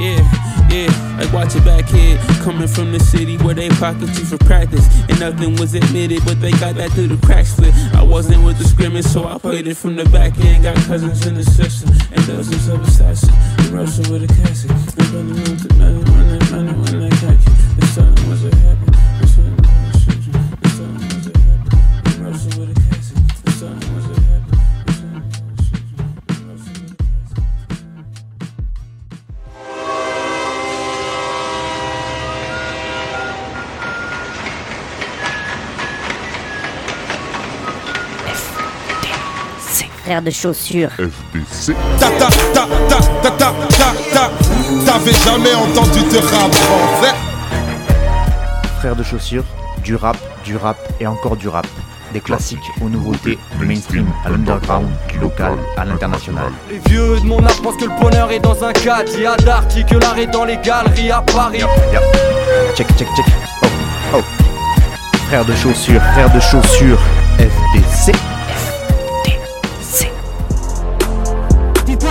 [0.00, 0.49] yeah.
[0.70, 0.86] Yeah,
[1.18, 4.86] like watch it back here, coming from the city where they pocket you for practice.
[5.08, 7.74] And nothing was admitted, but they got that through the crack split.
[7.92, 10.62] I wasn't with the scrimmage, so I played it from the back end.
[10.62, 12.80] Got cousins in the system, and dozens of.
[12.80, 15.34] You wrestle with a casket, and running
[15.78, 17.19] money, running, running, running
[40.10, 40.90] Frère de chaussures.
[40.98, 41.72] FDC.
[42.00, 44.30] Ta ta ta ta ta ta ta ta.
[44.84, 47.14] T'avais jamais entendu de rap français
[48.80, 49.44] Frères de chaussures,
[49.84, 51.64] du rap, du rap et encore du rap.
[52.12, 56.50] Des classiques aux nouveautés, du mainstream à l'underground, du local à l'international.
[56.68, 59.12] Les vieux de mon âge pensent que le bonheur est dans un cadre.
[59.14, 61.58] Il y a d'arty que l'art est dans les galeries à Paris.
[61.58, 62.00] Yep.
[62.74, 63.26] Check, check, check.
[63.62, 63.66] Oh,
[64.16, 64.22] oh.
[65.28, 66.98] Frères de chaussures, frères de chaussures,
[67.38, 68.12] FDC.